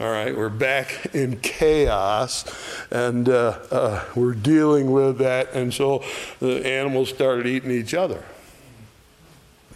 [0.00, 2.44] All right, we're back in chaos,
[2.90, 5.52] and uh, uh, we're dealing with that.
[5.52, 6.02] And so
[6.40, 8.24] the animals started eating each other.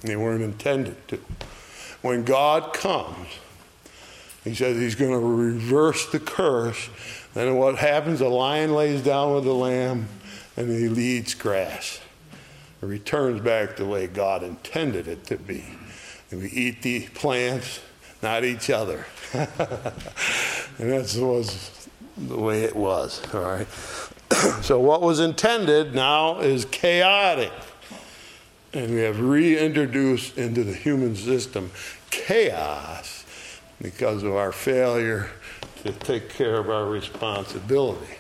[0.01, 1.21] They weren't intended to
[2.03, 3.29] when God comes,
[4.45, 6.89] he says he's going to reverse the curse.
[7.35, 8.21] Then what happens?
[8.21, 10.09] The lion lays down with the lamb
[10.57, 12.01] and he eats grass.
[12.81, 15.65] It returns back the way God intended it to be.
[16.31, 17.81] And we eat the plants,
[18.23, 19.07] not each other.
[19.33, 19.49] and
[20.79, 23.67] that was the way it was, all right?
[24.63, 27.53] so what was intended now is chaotic
[28.73, 31.71] and we have reintroduced into the human system
[32.11, 33.25] chaos
[33.81, 35.31] because of our failure
[35.85, 38.17] to take care of our responsibility.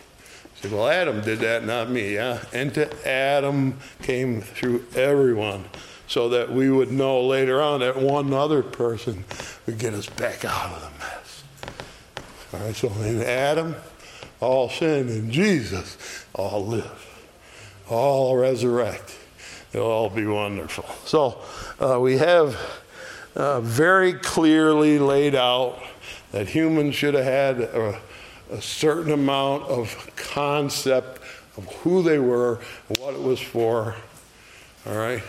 [0.57, 2.15] Say, well, Adam did that, not me.
[2.15, 2.43] Yeah?
[2.53, 5.67] Into Adam came through everyone
[6.07, 9.25] so that we would know later on that one other person
[9.67, 11.45] would get us back out of the mess.
[12.53, 13.77] All right, so in Adam,
[14.41, 17.07] all sin, in Jesus, all live,
[17.89, 19.18] all resurrect.
[19.79, 20.85] It'll all be wonderful.
[21.05, 21.39] So
[21.79, 22.59] uh, we have
[23.37, 25.81] uh, very clearly laid out
[26.33, 28.01] that humans should have had a,
[28.51, 31.23] a certain amount of concept
[31.57, 32.59] of who they were,
[32.99, 33.95] what it was for.
[34.85, 35.23] All right?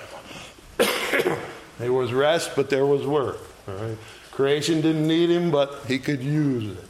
[1.77, 3.37] there was rest, but there was work.
[3.67, 3.97] All right?
[4.31, 6.83] Creation didn't need him, but he could use it.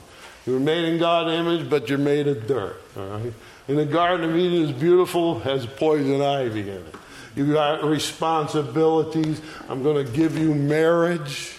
[0.45, 2.82] You were made in God's image, but you're made of dirt.
[2.95, 3.34] All right?
[3.68, 6.95] And the Garden of Eden is beautiful, has poison ivy in it.
[7.36, 9.42] You got responsibilities.
[9.68, 11.54] I'm going to give you marriage.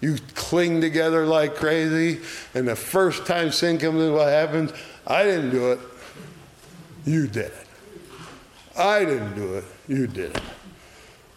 [0.00, 2.20] You cling together like crazy.
[2.54, 4.72] And the first time sin comes in, what happens?
[5.06, 5.80] I didn't do it.
[7.04, 7.66] You did it.
[8.76, 9.64] I didn't do it.
[9.88, 10.42] You did it.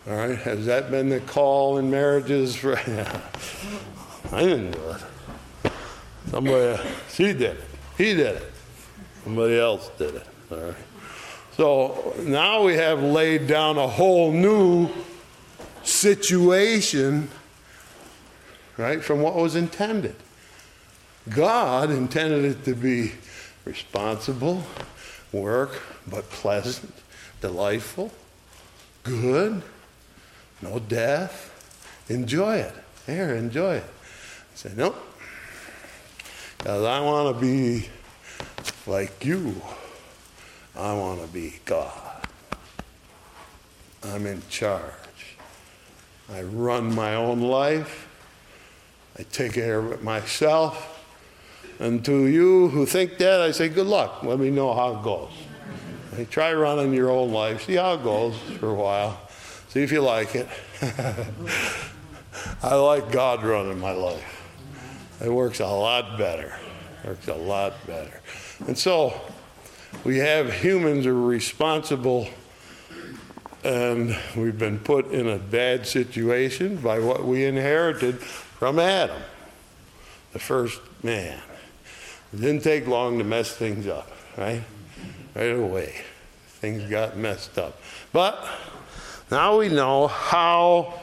[0.08, 0.38] All right?
[0.38, 2.56] Has that been the call in marriages?
[2.56, 3.22] For, yeah.
[4.32, 5.72] I didn't do it.
[6.30, 6.82] Somebody,
[7.12, 7.64] she did it.
[7.98, 8.52] He did it.
[9.24, 10.28] Somebody else did it.
[10.52, 10.76] All right?
[11.56, 14.89] So now we have laid down a whole new
[15.84, 17.30] situation,
[18.76, 20.18] right, from what was intended.
[21.30, 23.14] God intended it to be
[23.64, 24.64] responsible,
[25.32, 26.93] work, but pleasant,
[27.39, 28.12] delightful,
[29.03, 29.64] good,
[30.62, 31.53] no death.
[32.10, 32.74] Enjoy it.
[33.06, 33.84] Here, enjoy it.
[33.84, 34.97] I say, nope.
[36.58, 37.88] Because I want to be
[38.86, 39.62] like you.
[40.78, 41.91] I want to be God.
[44.03, 44.84] I'm in charge.
[46.32, 48.07] I run my own life.
[49.17, 50.91] I take care of it myself.
[51.80, 54.23] And to you who think that, I say, good luck.
[54.23, 55.32] Let me know how it goes.
[56.30, 57.65] Try running your own life.
[57.65, 59.19] See how it goes for a while.
[59.69, 60.47] See if you like it.
[62.63, 64.41] I like God running my life.
[65.23, 66.57] It works a lot better.
[67.03, 68.21] It works a lot better.
[68.67, 69.19] And so,
[70.04, 72.28] we have humans are responsible
[73.64, 79.22] and we've been put in a bad situation by what we inherited from Adam,
[80.34, 81.39] the first man.
[82.32, 84.64] It didn't take long to mess things up, right?
[85.34, 85.96] Right away.
[86.48, 87.82] things got messed up.
[88.14, 88.46] But
[89.32, 91.00] now we know how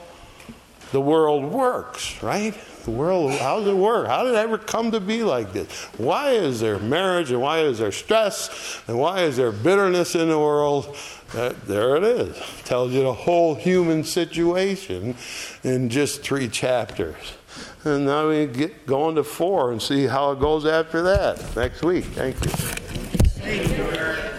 [0.93, 2.55] the world works, right?
[2.85, 4.09] The world, how does it work?
[4.09, 5.70] How did it ever come to be like this?
[5.99, 10.28] Why is there marriage and why is there stress and why is there bitterness in
[10.28, 10.97] the world?
[11.35, 12.37] Uh, there it is.
[12.64, 15.14] Tells you the whole human situation
[15.62, 17.16] in just three chapters.
[17.85, 21.83] And now we get going to four and see how it goes after that next
[21.83, 22.05] week.
[22.05, 24.39] Thank you.